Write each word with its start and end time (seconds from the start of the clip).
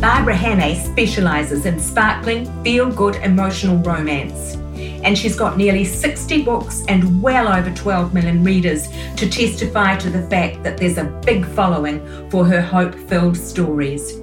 Barbara 0.00 0.34
Hannay 0.34 0.76
specialises 0.76 1.66
in 1.66 1.78
sparkling, 1.78 2.46
feel 2.64 2.90
good 2.90 3.16
emotional 3.16 3.76
romance. 3.82 4.54
And 5.04 5.16
she's 5.16 5.36
got 5.36 5.58
nearly 5.58 5.84
60 5.84 6.42
books 6.42 6.86
and 6.88 7.22
well 7.22 7.46
over 7.46 7.70
12 7.70 8.14
million 8.14 8.42
readers 8.42 8.88
to 9.16 9.28
testify 9.28 9.96
to 9.96 10.08
the 10.08 10.26
fact 10.28 10.62
that 10.62 10.78
there's 10.78 10.96
a 10.96 11.04
big 11.26 11.44
following 11.44 12.00
for 12.30 12.46
her 12.46 12.62
hope 12.62 12.94
filled 12.94 13.36
stories. 13.36 14.22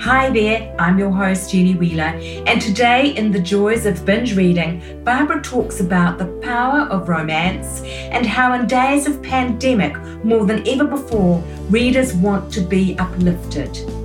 Hi 0.00 0.30
there, 0.30 0.74
I'm 0.78 0.98
your 0.98 1.10
host 1.10 1.52
Jenny 1.52 1.74
Wheeler, 1.74 2.18
and 2.46 2.62
today 2.62 3.14
in 3.14 3.32
The 3.32 3.38
Joys 3.38 3.84
of 3.84 4.06
Binge 4.06 4.34
Reading, 4.34 5.04
Barbara 5.04 5.42
talks 5.42 5.80
about 5.80 6.16
the 6.16 6.40
power 6.42 6.88
of 6.88 7.10
romance 7.10 7.82
and 7.82 8.24
how, 8.24 8.54
in 8.54 8.66
days 8.66 9.06
of 9.06 9.22
pandemic, 9.22 9.94
more 10.24 10.46
than 10.46 10.66
ever 10.66 10.84
before, 10.84 11.40
readers 11.68 12.14
want 12.14 12.50
to 12.54 12.62
be 12.62 12.98
uplifted. 12.98 14.01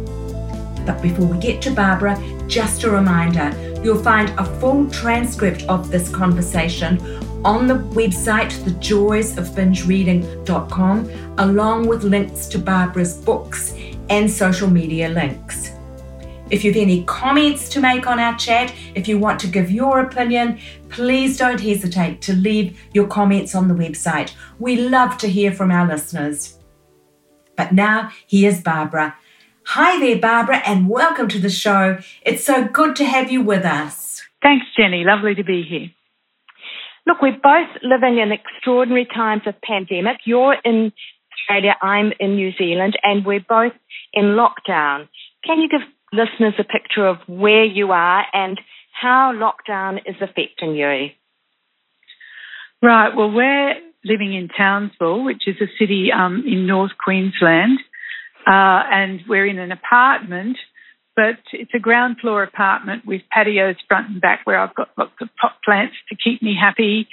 But 0.87 0.99
before 1.01 1.25
we 1.25 1.37
get 1.37 1.61
to 1.63 1.71
Barbara, 1.71 2.17
just 2.47 2.85
a 2.85 2.89
reminder 2.89 3.51
you'll 3.83 4.01
find 4.01 4.29
a 4.39 4.45
full 4.59 4.89
transcript 4.89 5.63
of 5.63 5.91
this 5.91 6.07
conversation 6.09 6.97
on 7.43 7.67
the 7.67 7.73
website 7.75 8.53
thejoysofbingereading.com, 8.63 11.11
along 11.37 11.87
with 11.87 12.03
links 12.03 12.47
to 12.47 12.57
Barbara's 12.57 13.17
books 13.17 13.73
and 14.09 14.31
social 14.31 14.69
media 14.69 15.09
links. 15.09 15.71
If 16.49 16.63
you've 16.63 16.77
any 16.77 17.03
comments 17.03 17.67
to 17.69 17.81
make 17.81 18.07
on 18.07 18.19
our 18.19 18.37
chat, 18.37 18.73
if 18.95 19.09
you 19.09 19.19
want 19.19 19.41
to 19.41 19.47
give 19.47 19.69
your 19.69 19.99
opinion, 19.99 20.59
please 20.87 21.37
don't 21.37 21.59
hesitate 21.59 22.21
to 22.21 22.31
leave 22.33 22.79
your 22.93 23.07
comments 23.07 23.53
on 23.53 23.67
the 23.67 23.73
website. 23.73 24.31
We 24.57 24.77
love 24.77 25.17
to 25.17 25.27
hear 25.27 25.51
from 25.51 25.69
our 25.69 25.85
listeners. 25.85 26.57
But 27.57 27.73
now, 27.73 28.11
here's 28.27 28.61
Barbara 28.61 29.17
Hi 29.71 29.99
there, 29.99 30.17
Barbara, 30.17 30.61
and 30.65 30.87
welcome 30.87 31.27
to 31.27 31.39
the 31.39 31.49
show. 31.49 31.99
It's 32.21 32.45
so 32.45 32.69
good 32.69 32.95
to 32.95 33.03
have 33.03 33.29
you 33.29 33.41
with 33.41 33.65
us. 33.65 34.23
Thanks, 34.41 34.65
Jenny. 34.77 35.03
Lovely 35.03 35.35
to 35.35 35.43
be 35.43 35.61
here. 35.61 35.91
Look, 37.05 37.21
we're 37.21 37.33
both 37.33 37.67
living 37.83 38.17
in 38.17 38.31
extraordinary 38.31 39.05
times 39.13 39.41
of 39.45 39.55
pandemic. 39.61 40.19
You're 40.23 40.55
in 40.63 40.93
Australia, 41.33 41.75
I'm 41.81 42.13
in 42.17 42.35
New 42.35 42.53
Zealand, 42.57 42.97
and 43.03 43.25
we're 43.25 43.43
both 43.47 43.73
in 44.13 44.37
lockdown. 44.39 45.09
Can 45.43 45.59
you 45.59 45.67
give 45.67 45.81
listeners 46.13 46.53
a 46.57 46.63
picture 46.63 47.05
of 47.05 47.17
where 47.27 47.65
you 47.65 47.91
are 47.91 48.23
and 48.31 48.57
how 48.93 49.33
lockdown 49.33 49.97
is 50.05 50.15
affecting 50.21 50.75
you? 50.75 51.09
Right. 52.81 53.13
Well, 53.13 53.31
we're 53.31 53.73
living 54.05 54.33
in 54.33 54.47
Townsville, 54.47 55.25
which 55.25 55.43
is 55.45 55.57
a 55.59 55.67
city 55.77 56.07
um, 56.17 56.45
in 56.47 56.65
North 56.65 56.91
Queensland. 57.03 57.79
Uh, 58.47 58.81
and 58.91 59.19
we're 59.27 59.45
in 59.45 59.59
an 59.59 59.73
apartment, 59.73 60.57
but 61.15 61.39
it's 61.51 61.71
a 61.75 61.79
ground 61.79 62.17
floor 62.21 62.43
apartment 62.43 63.05
with 63.05 63.21
patios 63.35 63.75
front 63.87 64.09
and 64.09 64.21
back 64.21 64.41
where 64.45 64.57
I've 64.57 64.75
got 64.75 64.89
lots 64.97 65.11
of 65.21 65.29
pot 65.41 65.57
plants 65.65 65.95
to 66.09 66.15
keep 66.15 66.41
me 66.41 66.55
happy. 66.59 67.07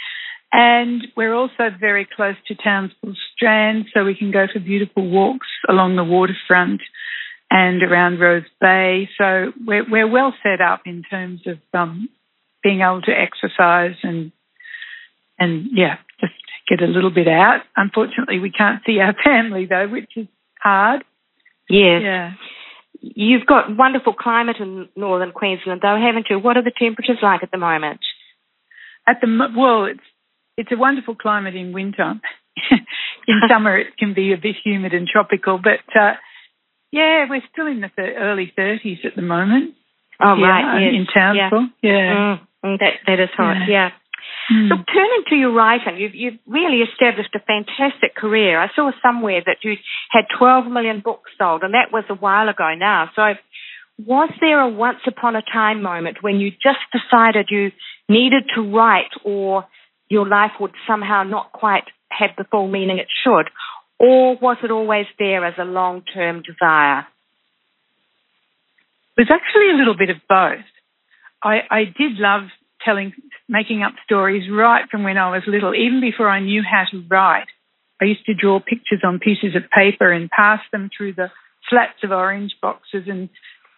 And 0.52 1.08
we're 1.16 1.34
also 1.34 1.70
very 1.80 2.06
close 2.14 2.36
to 2.46 2.54
Townsville 2.54 3.16
Strand, 3.34 3.86
so 3.92 4.04
we 4.04 4.14
can 4.14 4.30
go 4.30 4.46
for 4.52 4.60
beautiful 4.60 5.10
walks 5.10 5.48
along 5.68 5.96
the 5.96 6.04
waterfront 6.04 6.80
and 7.50 7.82
around 7.82 8.20
Rowes 8.20 8.44
Bay. 8.60 9.08
So 9.18 9.52
we're, 9.66 9.90
we're 9.90 10.08
well 10.08 10.32
set 10.44 10.60
up 10.60 10.82
in 10.86 11.02
terms 11.02 11.40
of 11.46 11.58
um, 11.72 12.08
being 12.62 12.80
able 12.80 13.02
to 13.02 13.12
exercise 13.12 13.96
and 14.04 14.30
and 15.36 15.66
yeah, 15.72 15.96
just 16.20 16.32
get 16.68 16.80
a 16.80 16.86
little 16.86 17.10
bit 17.10 17.26
out. 17.26 17.62
Unfortunately, 17.76 18.38
we 18.38 18.52
can't 18.52 18.82
see 18.86 19.00
our 19.00 19.14
family 19.24 19.66
though, 19.66 19.88
which 19.88 20.10
is 20.16 20.28
hard. 20.60 21.04
Yes. 21.68 22.02
Yeah. 22.02 22.32
You've 23.00 23.46
got 23.46 23.76
wonderful 23.76 24.14
climate 24.14 24.56
in 24.60 24.88
northern 24.96 25.32
Queensland, 25.32 25.80
though, 25.82 25.98
haven't 26.00 26.26
you? 26.30 26.38
What 26.38 26.56
are 26.56 26.62
the 26.62 26.72
temperatures 26.76 27.18
like 27.22 27.42
at 27.42 27.50
the 27.50 27.58
moment? 27.58 28.00
At 29.06 29.16
the 29.20 29.28
well, 29.54 29.84
it's 29.84 30.00
it's 30.56 30.72
a 30.72 30.76
wonderful 30.76 31.14
climate 31.14 31.54
in 31.54 31.72
winter. 31.72 32.14
in 33.26 33.40
summer, 33.48 33.78
it 33.78 33.96
can 33.98 34.14
be 34.14 34.32
a 34.32 34.36
bit 34.36 34.56
humid 34.64 34.94
and 34.94 35.06
tropical, 35.06 35.58
but 35.62 35.84
uh, 35.98 36.14
yeah, 36.92 37.26
we're 37.28 37.42
still 37.52 37.66
in 37.66 37.80
the 37.80 37.90
th- 37.94 38.16
early 38.16 38.52
30s 38.56 39.04
at 39.04 39.16
the 39.16 39.22
moment. 39.22 39.74
Oh, 40.22 40.36
yeah, 40.38 40.46
right. 40.46 40.80
Yes. 40.80 40.94
In 40.94 41.06
Townsville. 41.12 41.68
Yeah. 41.82 41.90
yeah. 41.90 42.14
Mm, 42.14 42.40
mm, 42.64 42.78
that, 42.78 42.92
that 43.06 43.20
is 43.20 43.30
hot. 43.36 43.56
Yeah. 43.66 43.66
yeah. 43.68 43.88
Mm. 44.52 44.68
Look, 44.68 44.86
turning 44.86 45.24
to 45.28 45.36
your 45.36 45.52
writing, 45.52 45.96
you've, 45.96 46.14
you've 46.14 46.38
really 46.46 46.80
established 46.82 47.34
a 47.34 47.40
fantastic 47.40 48.14
career. 48.14 48.60
I 48.60 48.68
saw 48.74 48.90
somewhere 49.02 49.42
that 49.44 49.58
you 49.62 49.76
had 50.10 50.24
12 50.38 50.66
million 50.66 51.00
books 51.00 51.30
sold, 51.38 51.62
and 51.62 51.74
that 51.74 51.92
was 51.92 52.04
a 52.10 52.14
while 52.14 52.48
ago 52.48 52.74
now. 52.76 53.10
So, 53.16 53.22
was 54.04 54.30
there 54.40 54.60
a 54.60 54.68
once 54.68 54.98
upon 55.06 55.36
a 55.36 55.42
time 55.42 55.82
moment 55.82 56.18
when 56.20 56.40
you 56.40 56.50
just 56.50 56.82
decided 56.92 57.46
you 57.50 57.70
needed 58.08 58.44
to 58.54 58.60
write, 58.60 59.12
or 59.24 59.66
your 60.08 60.28
life 60.28 60.52
would 60.60 60.72
somehow 60.86 61.22
not 61.22 61.52
quite 61.52 61.84
have 62.08 62.30
the 62.36 62.44
full 62.44 62.68
meaning 62.68 62.98
it 62.98 63.08
should? 63.24 63.48
Or 63.98 64.36
was 64.36 64.58
it 64.62 64.70
always 64.70 65.06
there 65.18 65.44
as 65.44 65.54
a 65.58 65.64
long 65.64 66.02
term 66.14 66.42
desire? 66.42 67.06
It 69.16 69.28
was 69.28 69.30
actually 69.30 69.70
a 69.70 69.78
little 69.78 69.96
bit 69.96 70.10
of 70.10 70.16
both. 70.28 70.66
I, 71.42 71.60
I 71.70 71.84
did 71.84 72.18
love 72.18 72.48
telling, 72.84 73.12
making 73.48 73.82
up 73.82 73.92
stories 74.04 74.50
right 74.50 74.84
from 74.90 75.04
when 75.04 75.18
I 75.18 75.30
was 75.30 75.42
little, 75.46 75.74
even 75.74 76.00
before 76.00 76.28
I 76.28 76.40
knew 76.40 76.62
how 76.62 76.84
to 76.90 77.04
write. 77.08 77.46
I 78.00 78.06
used 78.06 78.26
to 78.26 78.34
draw 78.34 78.60
pictures 78.60 79.02
on 79.04 79.18
pieces 79.18 79.54
of 79.56 79.70
paper 79.70 80.12
and 80.12 80.30
pass 80.30 80.60
them 80.72 80.90
through 80.96 81.14
the 81.14 81.30
slats 81.70 82.02
of 82.02 82.10
orange 82.10 82.54
boxes 82.60 83.04
and 83.06 83.28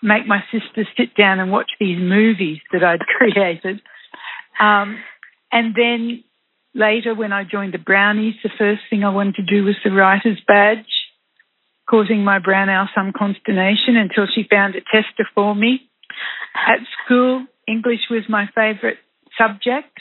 make 0.02 0.26
my 0.26 0.40
sister 0.50 0.88
sit 0.96 1.14
down 1.16 1.40
and 1.40 1.52
watch 1.52 1.70
these 1.78 1.98
movies 1.98 2.58
that 2.72 2.82
I'd 2.82 3.00
created. 3.18 3.80
Um, 4.60 4.98
and 5.52 5.74
then 5.74 6.24
later, 6.74 7.14
when 7.14 7.32
I 7.32 7.44
joined 7.44 7.74
the 7.74 7.78
Brownies, 7.78 8.34
the 8.42 8.50
first 8.58 8.82
thing 8.90 9.04
I 9.04 9.10
wanted 9.10 9.36
to 9.36 9.42
do 9.42 9.64
was 9.64 9.76
the 9.84 9.90
writer's 9.90 10.40
badge, 10.46 10.86
causing 11.88 12.24
my 12.24 12.38
brown 12.38 12.68
owl 12.68 12.88
some 12.94 13.12
consternation 13.16 13.96
until 13.96 14.26
she 14.32 14.46
found 14.48 14.74
a 14.74 14.80
tester 14.80 15.28
for 15.34 15.54
me. 15.54 15.88
At 16.54 16.80
school, 17.04 17.46
English 17.66 18.08
was 18.10 18.22
my 18.28 18.46
favourite 18.54 18.98
subject. 19.38 19.98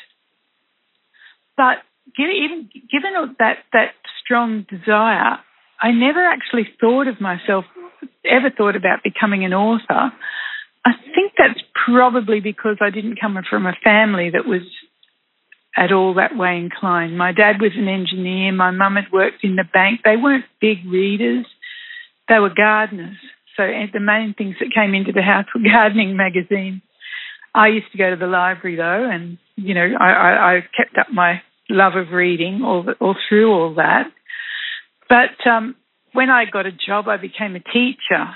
But 1.57 1.77
even 2.17 2.69
given 2.91 3.35
that 3.39 3.57
that 3.73 3.91
strong 4.23 4.65
desire, 4.69 5.39
I 5.81 5.91
never 5.91 6.25
actually 6.25 6.67
thought 6.79 7.07
of 7.07 7.19
myself, 7.21 7.65
ever 8.25 8.49
thought 8.49 8.75
about 8.75 9.03
becoming 9.03 9.45
an 9.45 9.53
author. 9.53 10.11
I 10.85 10.91
think 11.15 11.33
that's 11.37 11.59
probably 11.85 12.39
because 12.39 12.77
I 12.81 12.89
didn't 12.89 13.19
come 13.19 13.37
from 13.49 13.65
a 13.65 13.73
family 13.83 14.29
that 14.31 14.45
was 14.45 14.61
at 15.77 15.91
all 15.91 16.13
that 16.13 16.37
way 16.37 16.57
inclined. 16.57 17.17
My 17.17 17.31
dad 17.31 17.59
was 17.59 17.71
an 17.75 17.87
engineer. 17.87 18.51
My 18.51 18.71
mum 18.71 18.95
had 18.95 19.11
worked 19.11 19.43
in 19.43 19.55
the 19.55 19.65
bank. 19.73 20.01
They 20.03 20.15
weren't 20.15 20.45
big 20.61 20.85
readers. 20.85 21.45
They 22.29 22.39
were 22.39 22.53
gardeners. 22.53 23.17
So 23.57 23.63
eh, 23.63 23.87
the 23.91 23.99
main 23.99 24.34
things 24.37 24.55
that 24.59 24.73
came 24.73 24.93
into 24.93 25.11
the 25.11 25.22
house 25.22 25.45
were 25.53 25.61
gardening 25.69 26.16
magazines. 26.16 26.81
I 27.55 27.69
used 27.69 27.90
to 27.93 27.97
go 27.97 28.09
to 28.09 28.17
the 28.17 28.28
library 28.28 28.75
though, 28.75 29.09
and 29.09 29.37
you 29.55 29.73
know, 29.73 29.87
I, 29.97 30.11
I, 30.11 30.55
I 30.55 30.59
kept 30.75 30.97
up 30.97 31.07
my 31.11 31.41
love 31.69 31.93
of 31.96 32.11
reading 32.11 32.61
all, 32.63 32.85
all 32.99 33.16
through 33.29 33.52
all 33.52 33.75
that. 33.75 34.11
But 35.07 35.49
um, 35.49 35.75
when 36.11 36.29
I 36.29 36.43
got 36.52 36.66
a 36.66 36.72
job, 36.72 37.07
I 37.07 37.16
became 37.16 37.55
a 37.55 37.59
teacher, 37.59 38.28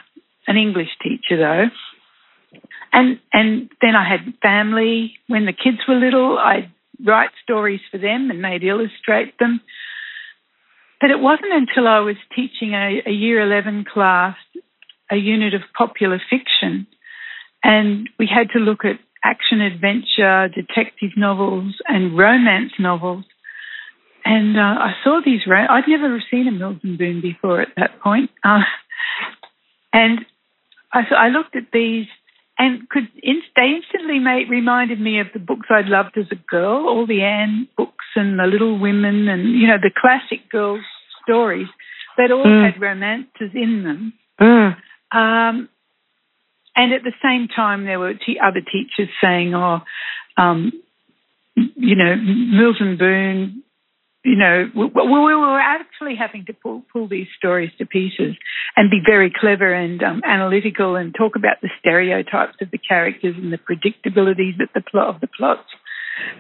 an 0.48 0.56
English 0.56 0.88
teacher 1.04 1.38
though. 1.38 1.66
And 2.94 3.19
and 3.33 3.69
then 3.81 3.95
I 3.95 4.07
had 4.07 4.33
family. 4.42 5.13
When 5.27 5.45
the 5.45 5.54
kids 5.54 5.80
were 5.88 5.95
little, 5.95 6.38
I'd 6.39 6.71
write 7.06 7.30
stories 7.44 7.81
for 7.92 7.98
them 7.98 8.31
and 8.31 8.44
they'd 8.44 8.66
illustrate 8.66 9.38
them. 9.38 9.60
But 11.01 11.12
it 11.12 11.19
wasn't 11.19 11.54
until 11.54 11.88
I 11.88 12.00
was 12.00 12.16
teaching 12.33 12.74
a, 12.74 13.01
a 13.06 13.12
year 13.12 13.42
11 13.42 13.86
class 13.92 14.36
a 15.12 15.16
unit 15.16 15.54
of 15.54 15.62
popular 15.77 16.21
fiction 16.30 16.88
and 17.63 18.10
we 18.18 18.30
had 18.33 18.50
to 18.54 18.60
look 18.60 18.86
at 18.86 19.00
action 19.24 19.62
adventure, 19.62 20.48
detective 20.50 21.12
novels, 21.18 21.75
and 21.88 22.18
romance 22.18 22.74
novels. 22.80 23.25
And 24.25 24.57
uh, 24.57 24.62
I 24.62 24.92
saw 25.04 25.21
these. 25.24 25.42
Ro- 25.48 25.68
I'd 25.69 25.88
never 25.88 26.21
seen 26.30 26.48
a 26.48 26.51
Mills 26.51 26.77
and 26.83 26.98
Boon 26.98 27.21
before 27.21 27.62
at 27.62 27.69
that 27.77 28.00
point, 28.01 28.30
uh, 28.44 28.60
and 29.94 30.25
I, 30.94 31.01
I 31.18 31.27
looked 31.30 31.56
at 31.56 31.71
these, 31.71 32.07
and 32.57 32.88
could 32.89 33.07
they 33.56 33.71
instantly 33.75 34.19
made, 34.19 34.50
reminded 34.50 35.00
me 35.00 35.19
of 35.19 35.27
the 35.33 35.39
books 35.39 35.68
I'd 35.69 35.88
loved 35.88 36.18
as 36.18 36.25
a 36.31 36.36
girl, 36.50 36.88
all 36.88 37.07
the 37.07 37.21
Anne 37.21 37.68
books 37.77 38.06
and 38.16 38.38
the 38.38 38.44
Little 38.44 38.80
Women, 38.80 39.27
and 39.27 39.54
you 39.60 39.68
know 39.68 39.77
the 39.81 39.92
classic 39.95 40.50
girls 40.51 40.81
stories 41.24 41.68
that 42.18 42.31
all 42.31 42.45
mm. 42.45 42.66
had 42.66 42.81
romances 42.81 43.51
in 43.54 43.83
them. 43.83 44.13
Mm. 44.42 44.75
Um, 45.12 45.69
and 46.80 46.94
at 46.94 47.04
the 47.04 47.14
same 47.22 47.48
time, 47.48 47.86
there 47.86 48.00
were 48.00 48.14
t- 48.14 48.40
other 48.44 48.62
teachers 48.62 49.10
saying, 49.22 49.54
"Oh, 49.54 49.80
um, 50.38 50.72
you 51.56 51.96
know, 51.96 52.16
Mills 52.16 52.78
and 52.80 52.98
Boon 52.98 53.64
you 54.24 54.36
know, 54.36 54.70
we, 54.76 54.86
we, 54.86 55.36
were 55.36 55.60
actually 55.60 56.16
having 56.16 56.46
to 56.46 56.54
pull, 56.54 56.84
pull 56.92 57.08
these 57.08 57.28
stories 57.38 57.72
to 57.78 57.86
pieces 57.86 58.36
and 58.76 58.92
be 58.92 59.00
very 59.06 59.31
clever 59.34 59.74
and 59.74 60.04
um, 60.04 60.22
analytical 60.26 60.96
and 60.96 61.16
talk 61.16 61.36
about 61.36 61.62
the 61.62 61.70
stereotypes 61.80 62.58
of 62.62 62.70
the 62.72 62.78
characters 62.78 63.36
and 63.38 63.54
the 63.54 63.58
predictabilities 63.58 64.62
of 64.62 64.70
the 64.76 64.81
plot 64.81 65.16
of 65.16 65.22
the 65.22 65.28
plots. 65.28 65.70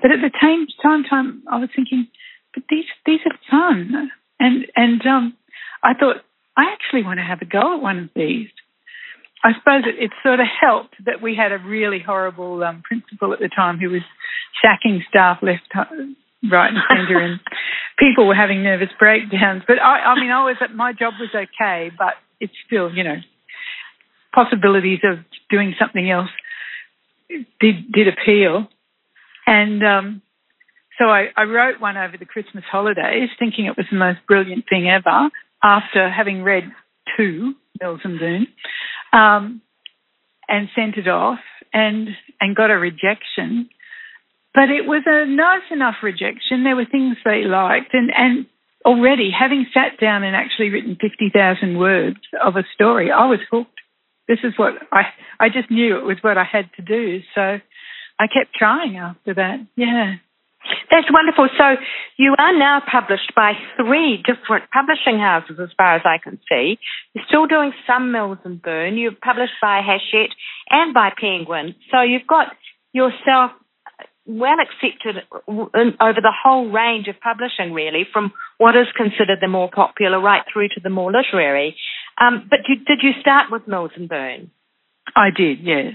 But 0.01 0.11
at 0.11 0.19
the 0.19 0.31
same 0.41 0.67
time, 0.83 1.03
time 1.03 1.43
I 1.49 1.57
was 1.59 1.69
thinking, 1.73 2.07
but 2.53 2.63
these 2.69 2.85
these 3.05 3.21
are 3.25 3.37
fun, 3.49 4.11
and 4.39 4.65
and 4.75 5.01
um, 5.05 5.37
I 5.81 5.93
thought 5.93 6.17
I 6.57 6.73
actually 6.73 7.03
want 7.03 7.19
to 7.19 7.23
have 7.23 7.41
a 7.41 7.45
go 7.45 7.75
at 7.75 7.81
one 7.81 7.99
of 7.99 8.09
these. 8.13 8.49
I 9.43 9.53
suppose 9.57 9.83
it, 9.85 10.03
it 10.03 10.11
sort 10.21 10.39
of 10.39 10.47
helped 10.47 10.95
that 11.05 11.21
we 11.21 11.35
had 11.35 11.51
a 11.51 11.57
really 11.57 11.99
horrible 12.05 12.63
um, 12.63 12.83
principal 12.83 13.33
at 13.33 13.39
the 13.39 13.49
time 13.49 13.79
who 13.79 13.89
was 13.89 14.01
sacking 14.61 15.03
staff 15.07 15.39
left 15.41 15.63
right 16.51 16.71
and 16.71 16.79
centre, 16.89 17.19
and 17.19 17.39
people 17.99 18.27
were 18.27 18.35
having 18.35 18.63
nervous 18.63 18.89
breakdowns. 18.99 19.63
But 19.67 19.79
I, 19.79 19.99
I 19.99 20.19
mean, 20.19 20.31
I 20.31 20.43
was 20.45 20.57
my 20.75 20.93
job 20.93 21.13
was 21.19 21.29
okay, 21.33 21.91
but 21.97 22.15
it's 22.39 22.53
still, 22.65 22.91
you 22.91 23.03
know, 23.03 23.17
possibilities 24.33 24.99
of 25.03 25.19
doing 25.49 25.73
something 25.79 26.09
else 26.09 26.29
did 27.59 27.91
did 27.91 28.07
appeal, 28.07 28.67
and 29.47 29.83
um, 29.83 30.21
so 30.97 31.05
I, 31.05 31.27
I 31.37 31.43
wrote 31.43 31.79
one 31.79 31.97
over 31.97 32.17
the 32.17 32.25
Christmas 32.25 32.65
holidays, 32.69 33.29
thinking 33.39 33.65
it 33.65 33.77
was 33.77 33.85
the 33.89 33.97
most 33.97 34.19
brilliant 34.27 34.65
thing 34.69 34.89
ever. 34.89 35.29
After 35.63 36.09
having 36.09 36.43
read 36.43 36.63
two 37.17 37.53
Mills 37.81 38.01
and 38.03 38.19
Boon, 38.19 38.47
um, 39.13 39.61
and 40.47 40.69
sent 40.75 40.97
it 40.97 41.07
off, 41.07 41.39
and 41.73 42.09
and 42.39 42.55
got 42.55 42.71
a 42.71 42.77
rejection 42.77 43.69
but 44.53 44.69
it 44.69 44.85
was 44.85 45.03
a 45.05 45.25
nice 45.25 45.69
enough 45.71 45.95
rejection. 46.01 46.63
There 46.63 46.75
were 46.75 46.85
things 46.89 47.17
they 47.23 47.43
liked, 47.43 47.93
and 47.93 48.09
and 48.15 48.45
already 48.85 49.29
having 49.37 49.65
sat 49.73 49.99
down 49.99 50.23
and 50.23 50.35
actually 50.35 50.69
written 50.69 50.97
fifty 50.99 51.29
thousand 51.31 51.77
words 51.77 52.19
of 52.43 52.55
a 52.55 52.63
story, 52.73 53.11
I 53.11 53.27
was 53.27 53.39
hooked. 53.51 53.79
This 54.27 54.39
is 54.43 54.53
what 54.57 54.73
I 54.91 55.03
I 55.39 55.49
just 55.49 55.69
knew 55.69 55.97
it 55.97 56.05
was 56.05 56.17
what 56.21 56.37
I 56.37 56.43
had 56.43 56.69
to 56.77 56.81
do. 56.81 57.21
So 57.35 57.41
I 58.19 58.27
kept 58.27 58.55
trying 58.57 58.97
after 58.97 59.35
that. 59.35 59.65
Yeah. 59.75 60.15
That's 60.91 61.07
wonderful. 61.11 61.47
So 61.57 61.75
you 62.17 62.35
are 62.37 62.57
now 62.57 62.81
published 62.91 63.33
by 63.35 63.53
three 63.77 64.17
different 64.17 64.65
publishing 64.71 65.19
houses, 65.19 65.57
as 65.61 65.69
far 65.77 65.95
as 65.95 66.01
I 66.05 66.17
can 66.21 66.39
see. 66.49 66.77
You're 67.13 67.25
still 67.27 67.47
doing 67.47 67.71
some 67.87 68.11
Mills 68.11 68.39
and 68.43 68.61
Boon. 68.61 68.97
You're 68.97 69.13
published 69.13 69.53
by 69.61 69.81
Hachette 69.81 70.35
and 70.69 70.93
by 70.93 71.11
Penguin. 71.19 71.75
So 71.91 72.01
you've 72.01 72.27
got 72.27 72.47
yourself 72.91 73.51
well 74.25 74.57
accepted 74.61 75.23
over 75.47 76.21
the 76.21 76.33
whole 76.43 76.69
range 76.69 77.07
of 77.07 77.15
publishing, 77.19 77.73
really, 77.73 78.05
from 78.11 78.31
what 78.57 78.75
is 78.75 78.87
considered 78.95 79.39
the 79.41 79.47
more 79.47 79.69
popular 79.73 80.19
right 80.19 80.43
through 80.51 80.69
to 80.69 80.79
the 80.83 80.89
more 80.89 81.11
literary. 81.11 81.75
Um, 82.21 82.47
but 82.49 82.59
did, 82.67 82.85
did 82.85 82.99
you 83.01 83.11
start 83.21 83.51
with 83.51 83.67
Mills 83.67 83.91
and 83.95 84.07
Boon? 84.07 84.51
I 85.15 85.29
did, 85.35 85.59
yes. 85.61 85.93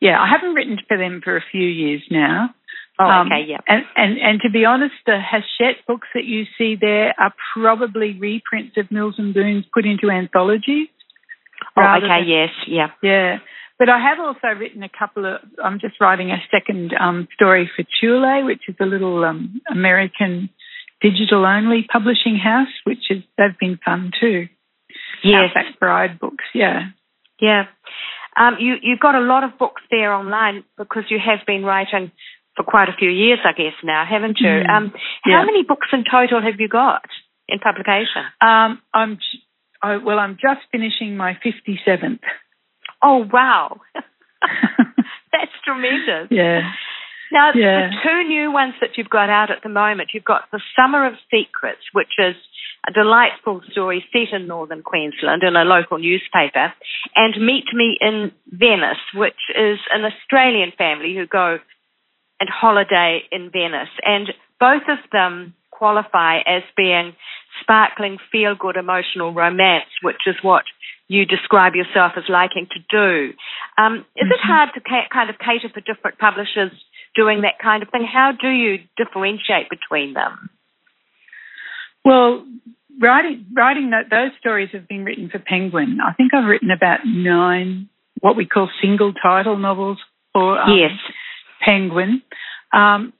Yeah, 0.00 0.20
I 0.20 0.28
haven't 0.30 0.54
written 0.54 0.78
for 0.86 0.96
them 0.96 1.20
for 1.24 1.36
a 1.36 1.44
few 1.50 1.66
years 1.66 2.02
now. 2.10 2.54
Oh, 2.98 3.04
um, 3.04 3.28
okay, 3.28 3.44
yeah. 3.46 3.58
And, 3.68 3.84
and 3.94 4.18
and 4.18 4.40
to 4.42 4.50
be 4.50 4.64
honest, 4.64 4.94
the 5.06 5.18
Hachette 5.20 5.86
books 5.86 6.08
that 6.14 6.24
you 6.24 6.44
see 6.56 6.76
there 6.80 7.14
are 7.18 7.32
probably 7.54 8.18
reprints 8.18 8.76
of 8.76 8.90
Mills 8.90 9.14
and 9.18 9.32
Boon's 9.32 9.64
put 9.72 9.86
into 9.86 10.10
anthologies. 10.10 10.88
Oh, 11.76 11.96
okay, 11.98 12.22
than, 12.22 12.28
yes, 12.28 12.50
yeah. 12.66 12.88
Yeah. 13.02 13.38
But 13.78 13.88
I 13.88 14.00
have 14.00 14.18
also 14.18 14.58
written 14.58 14.82
a 14.82 14.88
couple 14.88 15.24
of. 15.24 15.40
I'm 15.62 15.78
just 15.78 16.00
writing 16.00 16.32
a 16.32 16.38
second 16.50 16.92
um, 16.98 17.28
story 17.34 17.70
for 17.76 17.84
Tule, 18.00 18.44
which 18.44 18.62
is 18.68 18.74
a 18.80 18.86
little 18.86 19.24
um, 19.24 19.60
American 19.70 20.50
digital 21.00 21.46
only 21.46 21.86
publishing 21.90 22.36
house, 22.36 22.74
which 22.82 23.10
is 23.10 23.22
they've 23.36 23.58
been 23.60 23.78
fun 23.84 24.10
too. 24.20 24.48
Yes, 25.22 25.50
Outback 25.56 25.78
Bride 25.78 26.18
books. 26.18 26.44
Yeah, 26.54 26.88
yeah. 27.40 27.66
Um, 28.36 28.56
you 28.58 28.74
you've 28.82 29.00
got 29.00 29.14
a 29.14 29.20
lot 29.20 29.44
of 29.44 29.58
books 29.58 29.82
there 29.90 30.12
online 30.12 30.64
because 30.76 31.04
you 31.08 31.18
have 31.24 31.46
been 31.46 31.64
writing 31.64 32.10
for 32.58 32.64
quite 32.64 32.90
a 32.90 32.98
few 32.98 33.08
years, 33.08 33.38
I 33.46 33.52
guess 33.52 33.78
now, 33.82 34.04
haven't 34.04 34.38
you? 34.40 34.50
Mm, 34.50 34.68
um, 34.68 34.92
how 35.24 35.30
yeah. 35.30 35.44
many 35.46 35.62
books 35.62 35.86
in 35.92 36.04
total 36.04 36.42
have 36.42 36.58
you 36.58 36.68
got 36.68 37.06
in 37.48 37.60
publication? 37.60 38.26
Um, 38.42 38.82
I'm 38.92 39.18
I, 39.82 39.96
well, 39.96 40.18
I'm 40.18 40.34
just 40.34 40.66
finishing 40.72 41.16
my 41.16 41.38
57th. 41.44 42.20
Oh, 43.02 43.24
wow. 43.32 43.80
That's 45.32 45.52
tremendous. 45.64 46.28
Yeah. 46.30 46.62
Now, 47.30 47.52
yeah. 47.54 47.90
the 47.90 47.96
two 48.02 48.28
new 48.28 48.52
ones 48.52 48.74
that 48.80 48.90
you've 48.96 49.10
got 49.10 49.30
out 49.30 49.50
at 49.50 49.62
the 49.62 49.68
moment, 49.68 50.10
you've 50.14 50.24
got 50.24 50.50
The 50.50 50.60
Summer 50.74 51.06
of 51.06 51.14
Secrets, 51.30 51.82
which 51.92 52.18
is 52.18 52.34
a 52.88 52.92
delightful 52.92 53.60
story 53.70 54.04
set 54.12 54.34
in 54.34 54.46
northern 54.46 54.82
Queensland 54.82 55.42
in 55.42 55.54
a 55.54 55.64
local 55.64 55.98
newspaper, 55.98 56.72
and 57.14 57.34
Meet 57.44 57.66
Me 57.74 57.98
in 58.00 58.32
Venice, 58.50 59.02
which 59.14 59.38
is 59.54 59.78
an 59.92 60.04
Australian 60.04 60.72
family 60.76 61.14
who 61.14 61.26
go 61.26 61.58
and 62.40 62.48
holiday 62.48 63.22
in 63.30 63.50
Venice. 63.50 63.88
And 64.04 64.28
both 64.60 64.82
of 64.88 64.98
them 65.12 65.54
qualify 65.70 66.38
as 66.38 66.62
being 66.76 67.14
sparkling, 67.60 68.18
feel 68.32 68.54
good, 68.54 68.76
emotional 68.76 69.32
romance, 69.32 69.90
which 70.02 70.26
is 70.26 70.36
what 70.42 70.64
you 71.08 71.24
describe 71.24 71.74
yourself 71.74 72.12
as 72.16 72.24
liking 72.28 72.66
to 72.70 72.80
do. 72.90 73.32
Um, 73.78 74.04
is 74.16 74.24
mm-hmm. 74.24 74.32
it 74.32 74.40
hard 74.42 74.70
to 74.74 74.80
ca- 74.80 75.08
kind 75.12 75.30
of 75.30 75.36
cater 75.38 75.72
for 75.72 75.80
different 75.80 76.18
publishers 76.18 76.72
doing 77.14 77.42
that 77.42 77.58
kind 77.62 77.82
of 77.82 77.88
thing? 77.90 78.06
How 78.10 78.32
do 78.38 78.48
you 78.48 78.78
differentiate 78.96 79.70
between 79.70 80.14
them? 80.14 80.50
Well, 82.04 82.46
writing 83.00 83.46
writing 83.54 83.90
that, 83.90 84.10
those 84.10 84.32
stories 84.38 84.70
have 84.72 84.88
been 84.88 85.04
written 85.04 85.28
for 85.30 85.38
Penguin. 85.38 85.98
I 86.04 86.12
think 86.12 86.34
I've 86.34 86.48
written 86.48 86.70
about 86.70 87.00
nine 87.04 87.88
what 88.20 88.36
we 88.36 88.46
call 88.46 88.68
single 88.82 89.12
title 89.12 89.56
novels 89.56 89.98
for 90.32 90.58
um, 90.58 90.76
yes. 90.76 90.90
Penguin. 91.64 92.22
Um, 92.72 93.12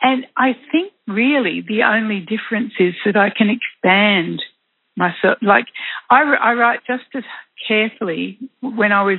and 0.00 0.26
I 0.36 0.52
think 0.70 0.92
really 1.06 1.64
the 1.66 1.82
only 1.84 2.20
difference 2.20 2.72
is 2.78 2.94
that 3.04 3.16
I 3.16 3.30
can 3.36 3.48
expand 3.50 4.42
myself. 4.96 5.38
Like 5.40 5.66
I, 6.10 6.22
I 6.22 6.54
write 6.54 6.80
just 6.86 7.04
as 7.14 7.22
carefully 7.68 8.38
when 8.60 8.92
I 8.92 9.04
was 9.04 9.18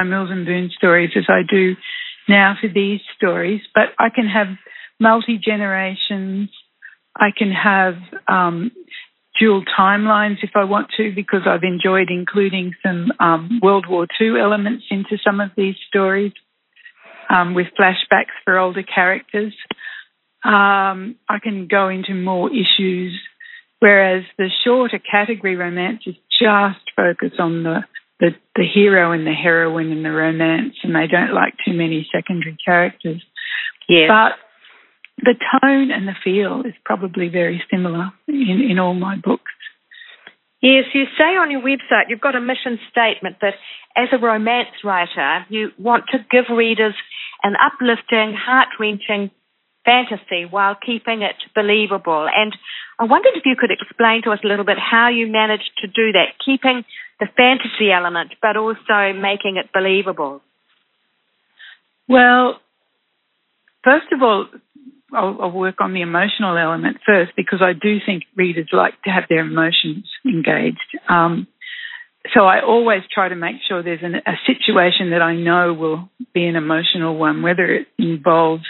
my 0.00 0.06
Mills 0.06 0.30
and 0.30 0.44
Boon 0.44 0.70
stories 0.76 1.10
as 1.16 1.24
I 1.28 1.42
do 1.48 1.74
now 2.28 2.56
for 2.60 2.68
these 2.68 3.00
stories, 3.16 3.60
but 3.74 3.88
I 3.98 4.08
can 4.10 4.26
have 4.26 4.48
multi 4.98 5.38
generations. 5.38 6.50
I 7.16 7.28
can 7.36 7.52
have 7.52 7.94
um, 8.26 8.72
dual 9.38 9.62
timelines 9.78 10.38
if 10.42 10.50
I 10.56 10.64
want 10.64 10.88
to, 10.96 11.12
because 11.14 11.42
I've 11.46 11.62
enjoyed 11.62 12.08
including 12.10 12.72
some 12.82 13.12
um, 13.20 13.60
World 13.62 13.86
War 13.88 14.06
II 14.20 14.40
elements 14.40 14.84
into 14.90 15.16
some 15.24 15.40
of 15.40 15.50
these 15.56 15.76
stories 15.88 16.32
um, 17.30 17.54
with 17.54 17.66
flashbacks 17.78 18.34
for 18.44 18.58
older 18.58 18.82
characters. 18.82 19.54
Um, 20.44 21.16
I 21.28 21.38
can 21.42 21.68
go 21.68 21.88
into 21.88 22.14
more 22.14 22.50
issues 22.50 23.18
Whereas 23.84 24.24
the 24.38 24.48
shorter 24.64 24.98
category 24.98 25.56
romances 25.56 26.14
just 26.40 26.80
focus 26.96 27.32
on 27.38 27.64
the, 27.64 27.80
the, 28.18 28.30
the 28.56 28.64
hero 28.64 29.12
and 29.12 29.26
the 29.26 29.34
heroine 29.34 29.92
and 29.92 30.02
the 30.02 30.10
romance, 30.10 30.72
and 30.82 30.94
they 30.94 31.06
don't 31.06 31.34
like 31.34 31.52
too 31.66 31.74
many 31.74 32.08
secondary 32.10 32.56
characters. 32.64 33.22
Yeah. 33.86 34.06
But 34.08 34.38
the 35.22 35.34
tone 35.60 35.90
and 35.90 36.08
the 36.08 36.14
feel 36.24 36.62
is 36.66 36.72
probably 36.86 37.28
very 37.28 37.62
similar 37.70 38.10
in, 38.26 38.66
in 38.70 38.78
all 38.78 38.94
my 38.94 39.16
books. 39.22 39.52
Yes, 40.64 40.84
you 40.94 41.04
say 41.18 41.36
on 41.36 41.50
your 41.50 41.60
website 41.60 42.08
you've 42.08 42.22
got 42.22 42.34
a 42.34 42.40
mission 42.40 42.78
statement 42.90 43.36
that 43.42 43.52
as 43.94 44.08
a 44.12 44.16
romance 44.16 44.72
writer, 44.82 45.44
you 45.50 45.68
want 45.78 46.04
to 46.12 46.24
give 46.30 46.44
readers 46.48 46.94
an 47.42 47.52
uplifting, 47.60 48.32
heart 48.32 48.68
wrenching 48.80 49.30
fantasy 49.84 50.46
while 50.48 50.74
keeping 50.74 51.20
it 51.20 51.36
believable. 51.54 52.26
And 52.34 52.56
I 52.98 53.04
wondered 53.04 53.34
if 53.36 53.44
you 53.44 53.56
could 53.60 53.72
explain 53.72 54.22
to 54.22 54.30
us 54.30 54.38
a 54.42 54.46
little 54.48 54.64
bit 54.64 54.78
how 54.78 55.10
you 55.10 55.26
managed 55.26 55.70
to 55.82 55.86
do 55.86 56.12
that, 56.12 56.32
keeping 56.42 56.82
the 57.20 57.26
fantasy 57.36 57.92
element 57.92 58.32
but 58.40 58.56
also 58.56 59.12
making 59.12 59.58
it 59.58 59.70
believable. 59.70 60.40
Well, 62.08 62.58
first 63.84 64.10
of 64.12 64.22
all, 64.22 64.46
I'll, 65.12 65.36
I'll, 65.40 65.50
work 65.50 65.76
on 65.80 65.92
the 65.92 66.02
emotional 66.02 66.56
element 66.56 66.98
first 67.06 67.32
because 67.36 67.60
I 67.62 67.72
do 67.72 67.98
think 68.04 68.24
readers 68.36 68.68
like 68.72 69.00
to 69.02 69.10
have 69.10 69.24
their 69.28 69.40
emotions 69.40 70.08
engaged. 70.24 70.98
Um, 71.08 71.46
so 72.32 72.44
I 72.44 72.62
always 72.62 73.02
try 73.12 73.28
to 73.28 73.36
make 73.36 73.56
sure 73.68 73.82
there's 73.82 74.02
an, 74.02 74.14
a 74.14 74.36
situation 74.46 75.10
that 75.10 75.20
I 75.20 75.36
know 75.36 75.74
will 75.74 76.08
be 76.32 76.46
an 76.46 76.56
emotional 76.56 77.16
one, 77.16 77.42
whether 77.42 77.66
it 77.66 77.86
involves 77.98 78.64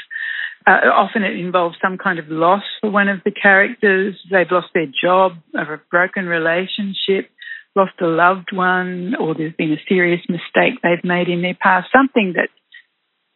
uh, 0.66 0.88
often 0.96 1.22
it 1.22 1.38
involves 1.38 1.76
some 1.82 1.98
kind 1.98 2.18
of 2.18 2.28
loss 2.28 2.62
for 2.80 2.90
one 2.90 3.08
of 3.08 3.18
the 3.24 3.30
characters. 3.30 4.14
They've 4.30 4.50
lost 4.50 4.68
their 4.74 4.86
job, 4.86 5.32
or 5.54 5.74
a 5.74 5.80
broken 5.90 6.26
relationship, 6.26 7.30
lost 7.76 7.92
a 8.00 8.06
loved 8.06 8.48
one, 8.50 9.14
or 9.20 9.34
there's 9.34 9.52
been 9.52 9.72
a 9.72 9.82
serious 9.88 10.22
mistake 10.28 10.80
they've 10.82 11.04
made 11.04 11.28
in 11.28 11.42
their 11.42 11.56
past. 11.60 11.88
Something 11.92 12.34
that 12.36 12.48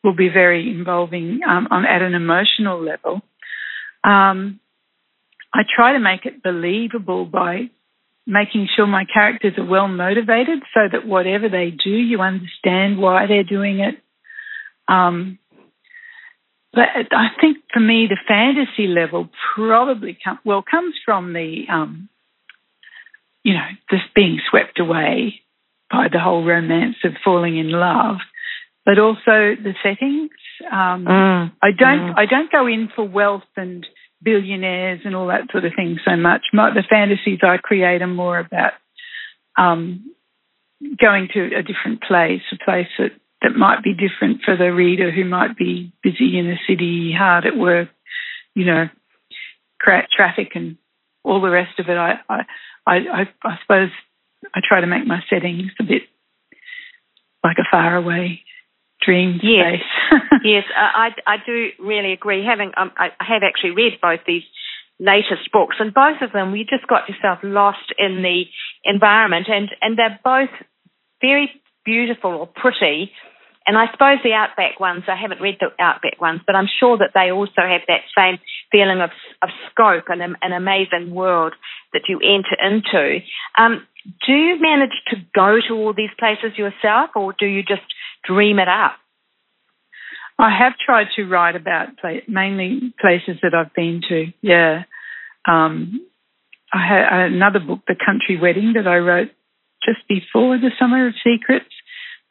will 0.04 0.14
be 0.14 0.28
very 0.28 0.70
involving 0.70 1.40
um, 1.48 1.68
on, 1.70 1.84
at 1.84 2.02
an 2.02 2.14
emotional 2.14 2.82
level. 2.82 3.20
Um, 4.04 4.60
I 5.52 5.62
try 5.74 5.92
to 5.92 5.98
make 5.98 6.24
it 6.24 6.42
believable 6.42 7.24
by 7.24 7.70
making 8.26 8.68
sure 8.76 8.86
my 8.86 9.04
characters 9.12 9.54
are 9.56 9.64
well 9.64 9.88
motivated 9.88 10.60
so 10.74 10.80
that 10.92 11.06
whatever 11.06 11.48
they 11.48 11.70
do, 11.70 11.90
you 11.90 12.20
understand 12.20 12.98
why 12.98 13.26
they're 13.26 13.42
doing 13.42 13.80
it. 13.80 13.94
Um, 14.86 15.38
but 16.72 16.84
I 17.10 17.28
think 17.40 17.58
for 17.72 17.80
me, 17.80 18.06
the 18.08 18.18
fantasy 18.28 18.86
level 18.86 19.30
probably 19.54 20.16
come, 20.22 20.38
well 20.44 20.62
comes 20.62 20.94
from 21.04 21.32
the, 21.32 21.64
um, 21.72 22.10
you 23.42 23.54
know, 23.54 23.66
just 23.90 24.14
being 24.14 24.38
swept 24.50 24.78
away 24.78 25.40
by 25.90 26.08
the 26.12 26.20
whole 26.20 26.44
romance 26.44 26.96
of 27.04 27.12
falling 27.24 27.56
in 27.56 27.70
love, 27.70 28.16
but 28.88 28.98
also 28.98 29.52
the 29.62 29.74
settings. 29.82 30.30
Um, 30.64 31.04
mm. 31.04 31.52
I 31.62 31.72
don't, 31.76 32.08
mm. 32.08 32.14
I 32.16 32.24
don't 32.24 32.50
go 32.50 32.66
in 32.66 32.88
for 32.96 33.06
wealth 33.06 33.42
and 33.54 33.86
billionaires 34.22 35.00
and 35.04 35.14
all 35.14 35.26
that 35.26 35.50
sort 35.52 35.66
of 35.66 35.72
thing 35.76 35.98
so 36.08 36.16
much. 36.16 36.40
My, 36.54 36.70
the 36.70 36.82
fantasies 36.88 37.40
I 37.42 37.58
create 37.58 38.00
are 38.00 38.06
more 38.06 38.38
about 38.38 38.72
um, 39.58 40.14
going 40.98 41.28
to 41.34 41.50
a 41.54 41.62
different 41.62 42.00
place, 42.00 42.40
a 42.50 42.64
place 42.64 42.86
that, 42.98 43.10
that 43.42 43.58
might 43.58 43.84
be 43.84 43.92
different 43.92 44.40
for 44.42 44.56
the 44.56 44.72
reader 44.72 45.12
who 45.12 45.26
might 45.26 45.54
be 45.54 45.92
busy 46.02 46.38
in 46.38 46.48
a 46.48 46.56
city, 46.66 47.12
hard 47.14 47.44
at 47.44 47.58
work, 47.58 47.90
you 48.54 48.64
know, 48.64 48.86
cra- 49.78 50.08
traffic 50.16 50.52
and 50.54 50.78
all 51.24 51.42
the 51.42 51.50
rest 51.50 51.78
of 51.78 51.90
it. 51.90 51.98
I, 51.98 52.20
I, 52.26 52.40
I, 52.86 53.20
I 53.44 53.58
suppose 53.60 53.90
I 54.54 54.60
try 54.66 54.80
to 54.80 54.86
make 54.86 55.06
my 55.06 55.20
settings 55.28 55.72
a 55.78 55.84
bit 55.84 56.04
like 57.44 57.58
a 57.58 57.68
faraway 57.70 58.40
dream 59.04 59.40
yes. 59.42 59.80
space. 59.80 60.22
yes, 60.44 60.64
I, 60.76 61.10
I 61.26 61.36
do 61.44 61.68
really 61.78 62.12
agree. 62.12 62.44
Having 62.44 62.72
um, 62.76 62.92
I 62.96 63.10
have 63.20 63.42
actually 63.42 63.70
read 63.70 64.00
both 64.00 64.20
these 64.26 64.42
latest 64.98 65.50
books, 65.52 65.76
and 65.78 65.94
both 65.94 66.20
of 66.22 66.32
them, 66.32 66.54
you 66.56 66.64
just 66.64 66.86
got 66.86 67.08
yourself 67.08 67.38
lost 67.42 67.92
in 67.98 68.22
the 68.22 68.44
environment, 68.84 69.46
and 69.48 69.68
and 69.80 69.98
they're 69.98 70.18
both 70.24 70.50
very 71.20 71.50
beautiful 71.84 72.32
or 72.32 72.46
pretty. 72.46 73.10
And 73.66 73.76
I 73.76 73.84
suppose 73.92 74.16
the 74.24 74.32
Outback 74.32 74.80
ones, 74.80 75.04
I 75.08 75.14
haven't 75.20 75.42
read 75.42 75.58
the 75.60 75.68
Outback 75.78 76.18
ones, 76.22 76.40
but 76.46 76.56
I'm 76.56 76.68
sure 76.80 76.96
that 76.96 77.10
they 77.12 77.30
also 77.30 77.60
have 77.68 77.82
that 77.86 78.00
same 78.16 78.38
feeling 78.72 79.02
of, 79.02 79.10
of 79.42 79.50
scope 79.70 80.04
and 80.08 80.22
an 80.22 80.52
amazing 80.52 81.14
world 81.14 81.52
that 81.92 82.08
you 82.08 82.18
enter 82.18 82.56
into. 82.64 83.18
Um, 83.58 83.86
do 84.26 84.32
you 84.32 84.56
manage 84.58 84.96
to 85.08 85.16
go 85.34 85.58
to 85.68 85.74
all 85.74 85.92
these 85.92 86.08
places 86.18 86.56
yourself, 86.56 87.10
or 87.14 87.34
do 87.38 87.44
you 87.44 87.62
just 87.62 87.84
dream 88.28 88.58
it 88.58 88.68
up? 88.68 88.96
I 90.38 90.56
have 90.56 90.74
tried 90.84 91.08
to 91.16 91.24
write 91.24 91.56
about 91.56 91.88
mainly 92.28 92.94
places 93.00 93.40
that 93.42 93.54
I've 93.54 93.74
been 93.74 94.02
to. 94.08 94.26
Yeah, 94.40 94.84
um, 95.48 96.06
I 96.72 96.86
had 96.86 97.32
another 97.32 97.60
book, 97.60 97.80
The 97.88 97.96
Country 97.96 98.38
Wedding, 98.40 98.74
that 98.76 98.86
I 98.86 98.98
wrote 98.98 99.30
just 99.84 100.06
before 100.08 100.58
the 100.58 100.70
Summer 100.78 101.08
of 101.08 101.14
Secrets. 101.24 101.72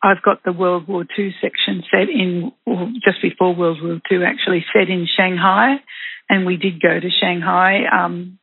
I've 0.01 0.21
got 0.21 0.43
the 0.43 0.53
World 0.53 0.87
War 0.87 1.05
II 1.17 1.33
section 1.41 1.83
set 1.89 2.07
in, 2.09 2.51
or 2.65 2.91
just 3.03 3.21
before 3.21 3.55
World 3.55 3.79
War 3.81 3.99
II, 4.11 4.23
actually 4.25 4.63
set 4.71 4.89
in 4.89 5.07
Shanghai, 5.17 5.77
and 6.29 6.45
we 6.45 6.55
did 6.55 6.81
go 6.81 6.99
to 6.99 7.09
Shanghai 7.09 7.81
um, 7.91 8.37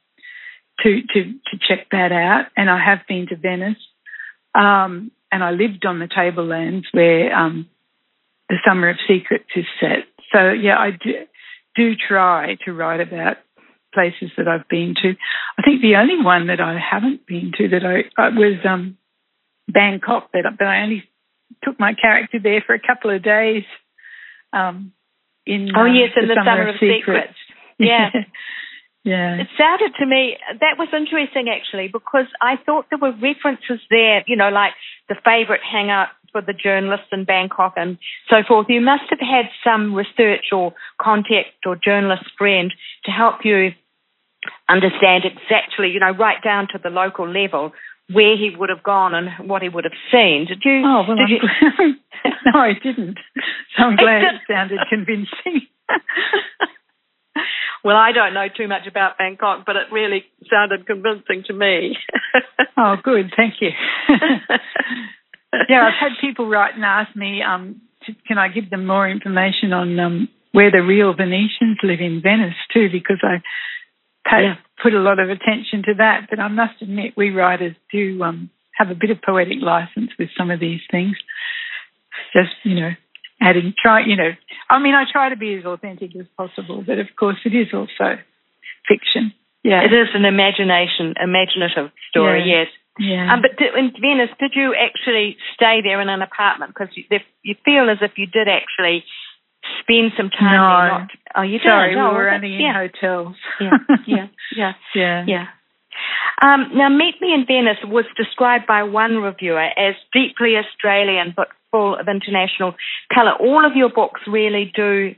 to 0.82 1.00
to 1.00 1.22
to 1.22 1.58
check 1.68 1.86
that 1.92 2.10
out. 2.10 2.46
And 2.56 2.68
I 2.68 2.84
have 2.84 3.06
been 3.06 3.26
to 3.28 3.36
Venice. 3.36 3.78
Um, 4.54 5.12
and 5.34 5.42
I 5.42 5.50
lived 5.50 5.84
on 5.84 5.98
the 5.98 6.06
tablelands 6.06 6.86
where 6.92 7.34
um, 7.34 7.68
the 8.48 8.54
Summer 8.64 8.88
of 8.88 8.96
Secrets 9.08 9.50
is 9.56 9.64
set. 9.80 10.06
So 10.32 10.52
yeah, 10.52 10.78
I 10.78 10.92
do, 10.92 11.12
do 11.74 11.94
try 11.96 12.56
to 12.64 12.72
write 12.72 13.00
about 13.00 13.38
places 13.92 14.30
that 14.36 14.46
I've 14.46 14.68
been 14.68 14.94
to. 15.02 15.14
I 15.58 15.62
think 15.62 15.82
the 15.82 15.96
only 15.96 16.22
one 16.22 16.46
that 16.46 16.60
I 16.60 16.78
haven't 16.78 17.26
been 17.26 17.50
to 17.58 17.68
that 17.70 17.84
I, 17.84 18.04
I 18.16 18.28
was 18.28 18.58
um, 18.64 18.96
Bangkok, 19.66 20.30
but, 20.32 20.42
but 20.56 20.68
I 20.68 20.82
only 20.82 21.02
took 21.64 21.80
my 21.80 21.94
character 21.94 22.38
there 22.40 22.62
for 22.64 22.76
a 22.76 22.80
couple 22.80 23.10
of 23.10 23.20
days. 23.24 23.64
Um, 24.52 24.92
in 25.46 25.70
oh 25.76 25.84
yes, 25.84 26.10
uh, 26.16 26.22
in 26.22 26.28
the, 26.28 26.34
the 26.34 26.40
Summer, 26.40 26.62
Summer, 26.62 26.68
of 26.68 26.74
Secrets. 26.76 27.02
Secrets. 27.02 27.38
Yeah. 27.80 28.10
Yeah. 29.04 29.36
It 29.36 29.48
sounded 29.58 29.92
to 30.00 30.06
me 30.06 30.36
that 30.48 30.78
was 30.78 30.88
interesting 30.96 31.52
actually 31.52 31.88
because 31.92 32.26
I 32.40 32.56
thought 32.64 32.86
there 32.88 32.98
were 32.98 33.12
references 33.12 33.84
there, 33.90 34.24
you 34.26 34.34
know, 34.34 34.48
like 34.48 34.72
the 35.08 35.16
favourite 35.24 35.60
hangout 35.60 36.08
for 36.32 36.40
the 36.40 36.54
journalists 36.54 37.12
in 37.12 37.24
Bangkok 37.24 37.74
and 37.76 37.98
so 38.28 38.36
forth. 38.48 38.66
You 38.68 38.80
must 38.80 39.04
have 39.10 39.20
had 39.20 39.46
some 39.62 39.94
research 39.94 40.46
or 40.52 40.72
contact 41.00 41.62
or 41.66 41.76
journalist 41.76 42.24
friend 42.38 42.72
to 43.04 43.10
help 43.10 43.44
you 43.44 43.70
understand 44.68 45.24
exactly, 45.24 45.90
you 45.92 46.00
know, 46.00 46.10
right 46.10 46.42
down 46.42 46.68
to 46.72 46.80
the 46.82 46.90
local 46.90 47.28
level 47.28 47.72
where 48.10 48.36
he 48.36 48.50
would 48.56 48.68
have 48.68 48.82
gone 48.82 49.14
and 49.14 49.48
what 49.48 49.62
he 49.62 49.68
would 49.68 49.84
have 49.84 49.96
seen. 50.10 50.46
Did 50.48 50.62
you? 50.64 50.82
Oh 50.84 51.04
well, 51.06 51.16
did 51.16 51.28
you... 51.28 51.40
no, 52.46 52.58
I 52.58 52.72
didn't. 52.72 53.18
So 53.76 53.84
I'm 53.84 53.96
glad 54.00 54.22
it 54.22 54.40
sounded 54.48 54.80
convincing. 54.88 55.68
Well, 57.84 57.96
I 57.96 58.12
don't 58.12 58.32
know 58.32 58.46
too 58.48 58.66
much 58.66 58.86
about 58.88 59.18
Bangkok, 59.18 59.66
but 59.66 59.76
it 59.76 59.92
really 59.92 60.24
sounded 60.50 60.86
convincing 60.86 61.44
to 61.48 61.52
me. 61.52 61.96
oh, 62.78 62.96
good. 63.02 63.30
Thank 63.36 63.60
you. 63.60 63.68
yeah, 65.68 65.86
I've 65.86 66.00
had 66.00 66.12
people 66.18 66.48
write 66.48 66.74
and 66.74 66.84
ask 66.84 67.14
me, 67.14 67.42
um, 67.42 67.82
can 68.26 68.38
I 68.38 68.48
give 68.48 68.70
them 68.70 68.86
more 68.86 69.06
information 69.08 69.74
on 69.74 70.00
um, 70.00 70.28
where 70.52 70.70
the 70.70 70.80
real 70.80 71.12
Venetians 71.12 71.76
live 71.82 72.00
in 72.00 72.22
Venice 72.22 72.56
too, 72.72 72.88
because 72.90 73.18
I 73.22 73.42
pay, 74.28 74.44
yeah. 74.44 74.54
put 74.82 74.94
a 74.94 75.00
lot 75.00 75.18
of 75.18 75.28
attention 75.28 75.82
to 75.84 75.94
that. 75.98 76.28
But 76.30 76.38
I 76.38 76.48
must 76.48 76.80
admit, 76.80 77.12
we 77.18 77.30
writers 77.30 77.76
do 77.92 78.22
um, 78.22 78.48
have 78.76 78.88
a 78.90 78.94
bit 78.94 79.10
of 79.10 79.18
poetic 79.20 79.58
license 79.60 80.10
with 80.18 80.30
some 80.38 80.50
of 80.50 80.58
these 80.58 80.80
things. 80.90 81.16
Just 82.32 82.54
you 82.62 82.76
know, 82.76 82.90
adding 83.40 83.74
try 83.80 84.00
you 84.04 84.16
know 84.16 84.30
i 84.70 84.78
mean 84.78 84.94
i 84.94 85.04
try 85.10 85.28
to 85.28 85.36
be 85.36 85.54
as 85.54 85.64
authentic 85.64 86.14
as 86.16 86.26
possible 86.36 86.82
but 86.86 86.98
of 86.98 87.08
course 87.18 87.36
it 87.44 87.54
is 87.54 87.68
also 87.72 88.18
fiction 88.88 89.32
yeah 89.62 89.82
it 89.82 89.92
is 89.92 90.08
an 90.14 90.24
imagination 90.24 91.14
imaginative 91.22 91.90
story 92.10 92.44
yeah. 92.46 92.62
yes 92.62 92.68
yeah. 92.98 93.32
Um, 93.32 93.42
but 93.42 93.58
in 93.58 93.90
Venice, 94.00 94.30
did 94.38 94.52
you 94.54 94.74
actually 94.74 95.36
stay 95.54 95.80
there 95.82 96.00
in 96.00 96.08
an 96.08 96.22
apartment? 96.22 96.72
Because 96.72 96.94
you, 96.94 97.02
you 97.42 97.56
feel 97.64 97.90
as 97.90 97.98
if 98.00 98.12
you 98.16 98.26
did 98.26 98.46
actually 98.46 99.02
spend 99.80 100.12
some 100.16 100.30
time 100.30 100.56
no. 100.56 100.68
there. 100.68 100.98
Not, 100.98 101.10
oh, 101.36 101.42
you 101.42 101.58
Sorry, 101.64 101.90
did? 101.90 101.96
we 101.96 102.02
oh, 102.02 102.14
were 102.14 102.30
only 102.30 102.54
in 102.54 102.60
yeah. 102.60 102.74
hotels. 102.74 103.36
yeah, 103.60 103.70
yeah, 104.06 104.26
yeah, 104.56 104.72
yeah. 104.94 105.24
yeah. 105.26 105.46
Um, 106.42 106.70
now, 106.74 106.88
Meet 106.88 107.20
Me 107.20 107.32
in 107.32 107.46
Venice 107.46 107.78
was 107.84 108.04
described 108.16 108.66
by 108.66 108.82
one 108.82 109.16
reviewer 109.16 109.62
as 109.62 109.94
deeply 110.12 110.56
Australian 110.56 111.32
but 111.36 111.48
full 111.70 111.96
of 111.96 112.08
international 112.08 112.74
colour. 113.12 113.32
All 113.40 113.64
of 113.64 113.76
your 113.76 113.88
books 113.88 114.20
really 114.26 114.72
do 114.74 115.14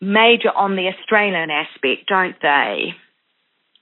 major 0.00 0.50
on 0.54 0.76
the 0.76 0.88
Australian 0.88 1.50
aspect, 1.50 2.08
don't 2.08 2.36
they? 2.42 2.94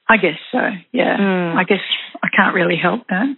I 0.08 0.16
guess 0.16 0.38
so, 0.50 0.60
yeah. 0.92 1.16
Mm. 1.16 1.56
I 1.56 1.64
guess 1.64 1.84
I 2.22 2.28
can't 2.34 2.54
really 2.54 2.76
help 2.76 3.06
that. 3.08 3.36